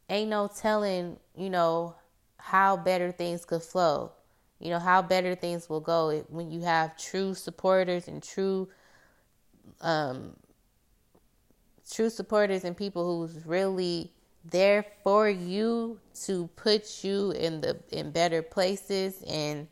ain't 0.10 0.30
no 0.30 0.48
telling, 0.48 1.18
you 1.36 1.50
know, 1.50 1.96
how 2.38 2.78
better 2.78 3.12
things 3.12 3.46
could 3.46 3.62
flow. 3.62 4.12
You 4.60 4.72
know, 4.72 4.80
how 4.80 5.02
better 5.02 5.36
things 5.36 5.70
will 5.70 5.82
go 5.82 6.26
when 6.30 6.50
you 6.50 6.62
have 6.62 6.98
true 6.98 7.34
supporters 7.34 8.08
and 8.08 8.24
true 8.24 8.70
um 9.82 10.36
true 11.92 12.10
supporters 12.10 12.64
and 12.64 12.76
people 12.76 13.06
who's 13.06 13.46
really 13.46 14.12
there 14.50 14.86
for 15.04 15.30
you 15.30 16.00
to 16.26 16.48
put 16.56 17.04
you 17.04 17.32
in 17.32 17.62
the 17.62 17.78
in 17.92 18.12
better 18.12 18.42
places 18.42 19.22
and 19.28 19.68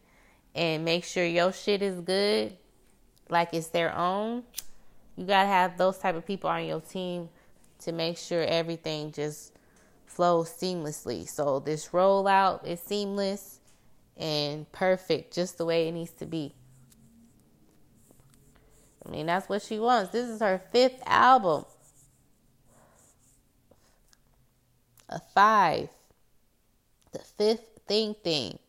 and 0.53 0.85
make 0.85 1.03
sure 1.03 1.25
your 1.25 1.51
shit 1.51 1.81
is 1.81 1.99
good 2.01 2.55
like 3.29 3.53
it's 3.53 3.67
their 3.67 3.95
own 3.95 4.43
you 5.15 5.25
got 5.25 5.43
to 5.43 5.47
have 5.47 5.77
those 5.77 5.97
type 5.97 6.15
of 6.15 6.25
people 6.25 6.49
on 6.49 6.65
your 6.65 6.81
team 6.81 7.29
to 7.79 7.91
make 7.91 8.17
sure 8.17 8.43
everything 8.43 9.11
just 9.11 9.53
flows 10.15 10.49
seamlessly 10.49 11.27
so 11.27 11.59
this 11.59 11.89
rollout 11.89 12.65
is 12.65 12.79
seamless 12.79 13.59
and 14.17 14.71
perfect 14.71 15.33
just 15.33 15.57
the 15.57 15.65
way 15.65 15.87
it 15.87 15.91
needs 15.91 16.11
to 16.11 16.25
be 16.25 16.53
i 19.05 19.09
mean 19.09 19.25
that's 19.25 19.49
what 19.49 19.61
she 19.61 19.77
wants 19.77 20.11
this 20.11 20.27
is 20.27 20.39
her 20.39 20.61
fifth 20.71 21.01
album 21.05 21.65
a 25.09 25.19
five, 25.33 25.89
the 27.11 27.19
fifth 27.19 27.79
thing 27.87 28.15
thing. 28.23 28.59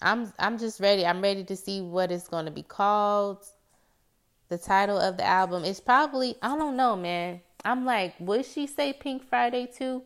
I'm 0.00 0.32
I'm 0.38 0.58
just 0.58 0.80
ready. 0.80 1.06
I'm 1.06 1.22
ready 1.22 1.44
to 1.44 1.56
see 1.56 1.80
what 1.80 2.10
it's 2.10 2.28
going 2.28 2.46
to 2.46 2.50
be 2.50 2.62
called. 2.62 3.44
The 4.48 4.58
title 4.58 4.98
of 4.98 5.16
the 5.16 5.24
album 5.24 5.64
is 5.64 5.80
probably 5.80 6.36
I 6.42 6.56
don't 6.56 6.76
know, 6.76 6.96
man. 6.96 7.40
I'm 7.64 7.84
like, 7.84 8.14
would 8.18 8.44
she 8.44 8.66
say 8.66 8.92
Pink 8.92 9.28
Friday 9.28 9.70
2? 9.72 10.02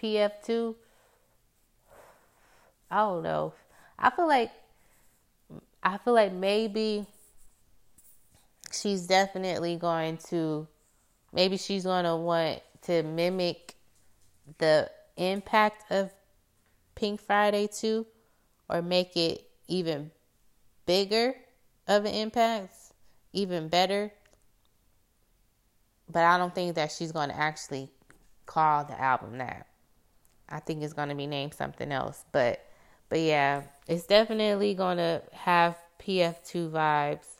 PF2? 0.00 0.74
I 2.90 2.96
don't 2.98 3.22
know. 3.22 3.52
I 3.98 4.10
feel 4.10 4.28
like 4.28 4.50
I 5.82 5.98
feel 5.98 6.14
like 6.14 6.32
maybe 6.32 7.06
she's 8.72 9.06
definitely 9.06 9.76
going 9.76 10.18
to 10.28 10.66
maybe 11.32 11.56
she's 11.56 11.84
going 11.84 12.04
to 12.04 12.16
want 12.16 12.60
to 12.82 13.02
mimic 13.02 13.74
the 14.58 14.90
impact 15.16 15.90
of 15.90 16.10
Pink 16.94 17.20
Friday 17.20 17.68
2 17.68 18.06
or 18.70 18.82
make 18.82 19.16
it 19.16 19.48
even 19.66 20.10
bigger 20.86 21.34
of 21.86 22.04
an 22.04 22.14
impact, 22.14 22.74
even 23.32 23.68
better. 23.68 24.10
But 26.10 26.24
I 26.24 26.38
don't 26.38 26.54
think 26.54 26.74
that 26.76 26.90
she's 26.90 27.12
going 27.12 27.28
to 27.28 27.36
actually 27.36 27.90
call 28.46 28.84
the 28.84 28.98
album 28.98 29.38
that. 29.38 29.66
I 30.48 30.60
think 30.60 30.82
it's 30.82 30.94
going 30.94 31.10
to 31.10 31.14
be 31.14 31.26
named 31.26 31.54
something 31.54 31.92
else, 31.92 32.24
but 32.32 32.64
but 33.08 33.20
yeah, 33.20 33.62
it's 33.86 34.06
definitely 34.06 34.74
going 34.74 34.98
to 34.98 35.22
have 35.32 35.76
PF2 36.00 36.70
vibes 36.70 37.38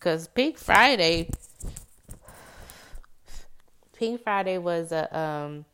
Cause 0.00 0.28
Pink 0.28 0.58
Friday, 0.58 1.28
Pink 3.96 4.22
Friday 4.22 4.56
was 4.56 4.92
a 4.92 5.18
um 5.18 5.64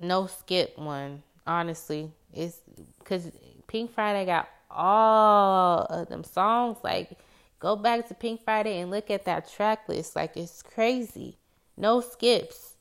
no 0.00 0.26
skip 0.26 0.78
one. 0.78 1.22
Honestly, 1.46 2.10
it's 2.32 2.60
because 2.98 3.30
Pink 3.66 3.92
Friday 3.92 4.24
got 4.24 4.48
all 4.70 5.80
of 5.90 6.08
them 6.08 6.24
songs. 6.24 6.78
Like, 6.82 7.18
go 7.58 7.76
back 7.76 8.08
to 8.08 8.14
Pink 8.14 8.42
Friday 8.42 8.80
and 8.80 8.90
look 8.90 9.10
at 9.10 9.24
that 9.24 9.50
track 9.50 9.88
list. 9.88 10.16
Like, 10.16 10.36
it's 10.36 10.62
crazy. 10.62 11.38
No 11.76 12.00
skips. 12.00 12.76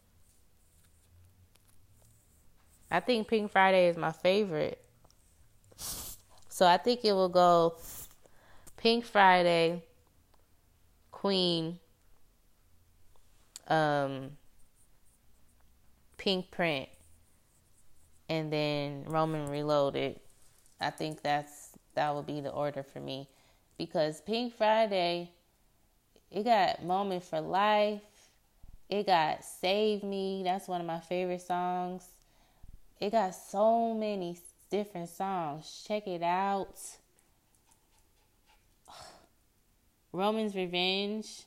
I 2.89 2.99
think 2.99 3.27
Pink 3.27 3.51
Friday 3.51 3.87
is 3.87 3.97
my 3.97 4.11
favorite. 4.11 4.81
So 6.49 6.65
I 6.65 6.77
think 6.77 7.03
it 7.03 7.13
will 7.13 7.29
go 7.29 7.75
Pink 8.77 9.05
Friday, 9.05 9.83
Queen, 11.11 11.79
um, 13.67 14.31
Pinkprint, 16.17 16.89
and 18.29 18.51
then 18.51 19.03
Roman 19.07 19.47
Reloaded. 19.47 20.19
I 20.79 20.89
think 20.89 21.21
that's 21.21 21.69
that 21.95 22.13
will 22.13 22.23
be 22.23 22.41
the 22.41 22.51
order 22.51 22.83
for 22.83 22.99
me 22.99 23.27
because 23.77 24.21
Pink 24.21 24.55
Friday, 24.55 25.31
it 26.31 26.43
got 26.43 26.83
Moment 26.83 27.23
for 27.23 27.39
Life, 27.41 28.01
it 28.89 29.05
got 29.05 29.43
Save 29.43 30.03
Me. 30.03 30.41
That's 30.43 30.67
one 30.67 30.79
of 30.79 30.87
my 30.87 30.99
favorite 30.99 31.41
songs. 31.41 32.07
It 32.99 33.11
got 33.11 33.35
so 33.35 33.93
many 33.93 34.37
different 34.69 35.09
songs. 35.09 35.83
Check 35.87 36.07
it 36.07 36.23
out. 36.23 36.77
Roman's 40.11 40.55
Revenge. 40.55 41.43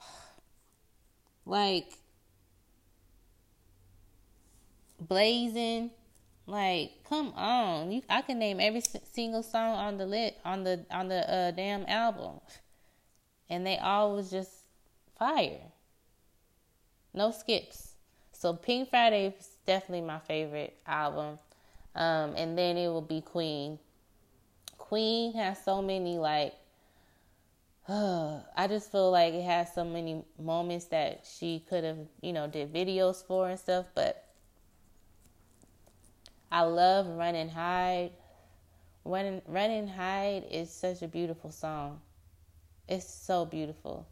Like 1.44 1.92
Blazing. 5.00 5.90
Like, 6.48 7.04
come 7.04 7.34
on. 7.36 7.92
You 7.92 8.02
I 8.08 8.22
can 8.22 8.38
name 8.38 8.58
every 8.58 8.80
single 9.12 9.42
song 9.42 9.76
on 9.76 9.98
the 9.98 10.06
lit 10.06 10.38
on 10.46 10.64
the 10.64 10.84
on 10.90 11.08
the 11.08 11.30
uh, 11.30 11.50
damn 11.50 11.84
album. 11.86 12.40
And 13.50 13.66
they 13.66 13.76
all 13.76 14.16
was 14.16 14.30
just 14.30 14.50
fire. 15.18 15.60
No 17.12 17.32
skips. 17.32 17.92
So 18.32 18.54
Pink 18.54 18.88
Friday 18.88 19.26
is 19.26 19.50
definitely 19.66 20.06
my 20.06 20.20
favorite 20.20 20.74
album. 20.86 21.38
Um, 21.94 22.34
and 22.34 22.56
then 22.56 22.78
it 22.78 22.88
will 22.88 23.02
be 23.02 23.20
Queen. 23.20 23.78
Queen 24.78 25.34
has 25.34 25.62
so 25.62 25.82
many 25.82 26.16
like 26.16 26.54
I 27.88 28.66
just 28.68 28.90
feel 28.90 29.10
like 29.10 29.34
it 29.34 29.44
has 29.44 29.74
so 29.74 29.84
many 29.84 30.24
moments 30.38 30.86
that 30.86 31.26
she 31.38 31.62
could 31.68 31.84
have, 31.84 31.98
you 32.22 32.32
know, 32.32 32.46
did 32.46 32.72
videos 32.72 33.22
for 33.26 33.50
and 33.50 33.58
stuff, 33.58 33.84
but 33.94 34.27
I 36.50 36.62
love 36.62 37.06
Run 37.06 37.34
and 37.34 37.50
Hide. 37.50 38.10
Run, 39.04 39.42
Run 39.46 39.70
and 39.70 39.88
Hide 39.88 40.44
is 40.50 40.70
such 40.70 41.02
a 41.02 41.08
beautiful 41.08 41.50
song. 41.50 42.00
It's 42.88 43.08
so 43.08 43.44
beautiful. 43.44 44.06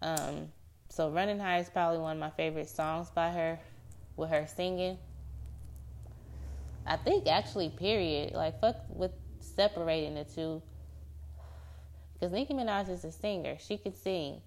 Um, 0.00 0.52
so 0.88 1.10
Run 1.10 1.28
and 1.28 1.40
Hide 1.40 1.60
is 1.60 1.68
probably 1.68 1.98
one 1.98 2.16
of 2.16 2.20
my 2.20 2.30
favorite 2.30 2.68
songs 2.68 3.10
by 3.10 3.30
her 3.30 3.58
with 4.16 4.30
her 4.30 4.46
singing. 4.46 4.98
I 6.86 6.96
think 6.96 7.26
actually, 7.26 7.70
period. 7.70 8.34
Like 8.34 8.60
fuck 8.60 8.76
with 8.88 9.12
separating 9.40 10.14
the 10.14 10.24
two. 10.24 10.62
Because 12.14 12.32
Nicki 12.32 12.54
Minaj 12.54 12.88
is 12.88 13.04
a 13.04 13.12
singer. 13.12 13.56
She 13.60 13.76
can 13.78 13.94
sing. 13.94 14.40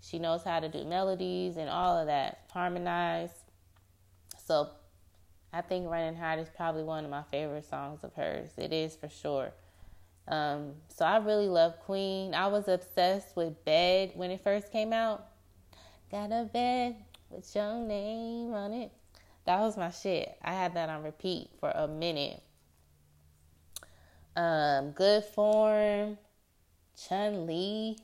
She 0.00 0.18
knows 0.18 0.42
how 0.44 0.60
to 0.60 0.68
do 0.68 0.84
melodies 0.84 1.56
and 1.56 1.70
all 1.70 1.96
of 1.96 2.06
that, 2.06 2.40
harmonize. 2.52 3.30
So 4.44 4.68
I 5.54 5.60
think 5.60 5.88
Run 5.88 6.02
and 6.02 6.16
Hide 6.16 6.40
is 6.40 6.48
probably 6.56 6.82
one 6.82 7.04
of 7.04 7.10
my 7.10 7.22
favorite 7.30 7.64
songs 7.64 8.02
of 8.02 8.12
hers. 8.14 8.50
It 8.56 8.72
is 8.72 8.96
for 8.96 9.08
sure. 9.08 9.52
Um, 10.26 10.72
so 10.88 11.04
I 11.04 11.18
really 11.18 11.46
love 11.46 11.78
Queen. 11.80 12.34
I 12.34 12.48
was 12.48 12.66
obsessed 12.66 13.36
with 13.36 13.64
Bed 13.64 14.10
when 14.16 14.32
it 14.32 14.42
first 14.42 14.72
came 14.72 14.92
out. 14.92 15.24
Got 16.10 16.32
a 16.32 16.50
bed 16.52 16.96
with 17.30 17.54
your 17.54 17.74
name 17.76 18.52
on 18.52 18.72
it. 18.72 18.90
That 19.44 19.60
was 19.60 19.76
my 19.76 19.90
shit. 19.90 20.36
I 20.42 20.54
had 20.54 20.74
that 20.74 20.88
on 20.88 21.04
repeat 21.04 21.50
for 21.60 21.70
a 21.70 21.86
minute. 21.86 22.42
Um, 24.34 24.90
Good 24.90 25.22
Form, 25.22 26.18
Chun 26.96 27.46
Li, 27.46 27.96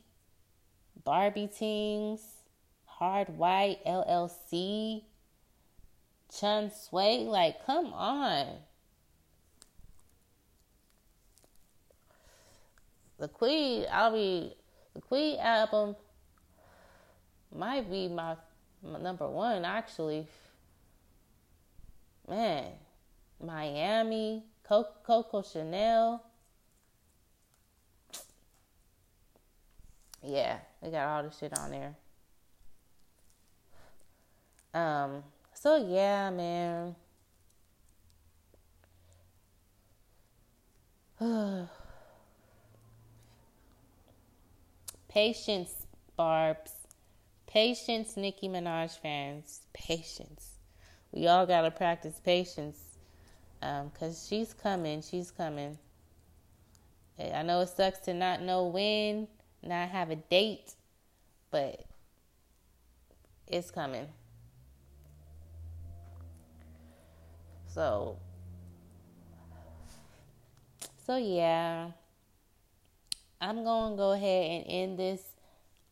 Barbie 1.02 1.48
Tings, 1.48 2.20
Hard 2.84 3.36
White, 3.36 3.84
LLC, 3.84 5.02
Chun 6.38 6.70
Swae. 6.70 7.26
Like, 7.26 7.64
come 7.66 7.92
on. 7.92 8.46
The 13.18 13.28
Queen, 13.28 13.86
I'll 13.92 14.12
be, 14.12 14.54
the 14.94 15.00
Queen 15.02 15.38
album 15.38 15.94
might 17.54 17.90
be 17.90 18.08
my, 18.08 18.36
my 18.82 18.98
number 18.98 19.28
one 19.28 19.64
actually 19.64 20.26
man, 22.30 22.72
Miami, 23.44 24.44
Coco 24.66 25.42
Chanel. 25.42 26.22
Yeah, 30.22 30.58
they 30.80 30.90
got 30.90 31.08
all 31.08 31.22
the 31.24 31.30
shit 31.30 31.58
on 31.58 31.70
there. 31.70 31.94
Um, 34.72 35.24
so 35.60 35.76
yeah, 35.76 36.30
man. 36.30 36.96
Patience, 45.08 45.86
Barb's. 46.16 46.72
Patience, 47.46 48.16
Nicki 48.16 48.48
Minaj 48.48 48.98
fans. 49.00 49.60
Patience. 49.74 50.52
We 51.12 51.26
all 51.26 51.44
gotta 51.44 51.70
practice 51.70 52.18
patience. 52.24 52.78
Um, 53.60 53.90
cause 53.98 54.26
she's 54.26 54.54
coming. 54.54 55.02
She's 55.02 55.30
coming. 55.30 55.76
I 57.18 57.42
know 57.42 57.60
it 57.60 57.68
sucks 57.68 57.98
to 58.06 58.14
not 58.14 58.40
know 58.40 58.64
when, 58.68 59.28
not 59.62 59.90
have 59.90 60.08
a 60.10 60.16
date, 60.16 60.72
but 61.50 61.84
it's 63.46 63.70
coming. 63.70 64.08
So, 67.72 68.18
so 71.06 71.16
yeah, 71.16 71.90
I'm 73.40 73.62
to 73.92 73.96
go 73.96 74.11
ahead 74.11 74.50
and 74.50 74.64
end 74.68 74.98
this 74.98 75.22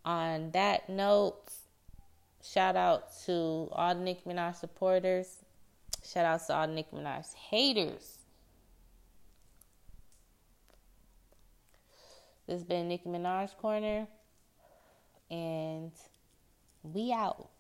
on 0.05 0.51
that 0.51 0.89
note. 0.89 1.53
Shout 2.43 2.75
out 2.75 3.13
to 3.27 3.69
all 3.71 3.95
the 3.95 4.01
Nicki 4.01 4.23
Minaj 4.27 4.57
supporters. 4.57 5.45
Shout 6.05 6.25
out 6.25 6.45
to 6.49 6.55
all 6.55 6.67
the 6.67 6.73
Nicki 6.73 6.97
Minaj 6.97 7.33
haters. 7.35 8.19
This 12.49 12.55
has 12.55 12.65
been 12.65 12.89
Nicki 12.89 13.09
Minaj 13.09 13.57
Corner, 13.57 14.09
and 15.31 15.93
we 16.83 17.13
out. 17.13 17.51